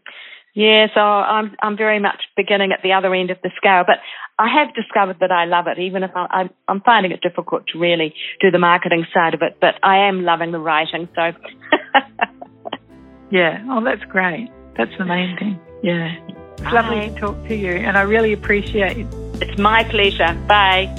Yes, 0.55 0.89
oh, 0.95 0.99
I'm 0.99 1.55
I'm 1.61 1.75
very 1.75 1.99
much 1.99 2.21
beginning 2.37 2.71
at 2.71 2.83
the 2.83 2.93
other 2.93 3.13
end 3.13 3.31
of 3.31 3.37
the 3.41 3.49
scale, 3.57 3.83
but 3.85 3.97
I 4.37 4.47
have 4.59 4.75
discovered 4.75 5.17
that 5.19 5.31
I 5.31 5.45
love 5.45 5.65
it, 5.67 5.79
even 5.79 6.03
if 6.03 6.11
I, 6.15 6.49
I'm 6.67 6.81
finding 6.81 7.11
it 7.11 7.21
difficult 7.21 7.67
to 7.73 7.79
really 7.79 8.13
do 8.39 8.51
the 8.51 8.59
marketing 8.59 9.05
side 9.13 9.33
of 9.33 9.41
it. 9.41 9.57
But 9.59 9.75
I 9.83 10.07
am 10.07 10.23
loving 10.23 10.51
the 10.51 10.59
writing, 10.59 11.07
so. 11.15 11.31
yeah, 13.31 13.63
oh, 13.69 13.83
that's 13.83 14.03
great. 14.11 14.49
That's 14.77 14.95
the 14.97 15.05
main 15.05 15.37
thing. 15.37 15.59
Yeah. 15.81 16.15
It's 16.27 16.61
Bye. 16.63 16.71
lovely 16.71 17.09
to 17.09 17.15
talk 17.19 17.47
to 17.47 17.55
you, 17.55 17.71
and 17.71 17.97
I 17.97 18.01
really 18.01 18.33
appreciate 18.33 18.97
it. 18.97 19.07
It's 19.41 19.57
my 19.57 19.83
pleasure. 19.83 20.37
Bye. 20.47 20.89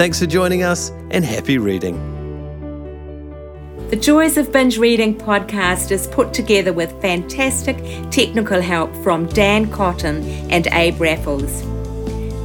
Thanks 0.00 0.18
for 0.18 0.24
joining 0.24 0.62
us 0.62 0.88
and 1.10 1.22
happy 1.22 1.58
reading. 1.58 1.98
The 3.90 3.96
Joys 3.96 4.38
of 4.38 4.50
Binge 4.50 4.78
Reading 4.78 5.14
podcast 5.14 5.90
is 5.90 6.06
put 6.06 6.32
together 6.32 6.72
with 6.72 6.98
fantastic 7.02 7.76
technical 8.10 8.62
help 8.62 8.94
from 9.04 9.26
Dan 9.26 9.70
Cotton 9.70 10.22
and 10.50 10.68
Abe 10.68 10.98
Raffles. 10.98 11.60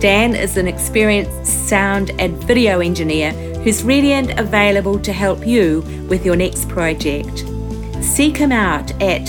Dan 0.02 0.36
is 0.36 0.58
an 0.58 0.68
experienced 0.68 1.70
sound 1.70 2.12
and 2.20 2.36
video 2.44 2.82
engineer 2.82 3.32
who's 3.64 3.86
ready 3.86 4.12
and 4.12 4.38
available 4.38 5.00
to 5.00 5.14
help 5.14 5.48
you 5.48 5.80
with 6.10 6.26
your 6.26 6.36
next 6.36 6.68
project. 6.68 7.46
Seek 8.04 8.36
him 8.36 8.52
out 8.52 8.92
at 9.02 9.22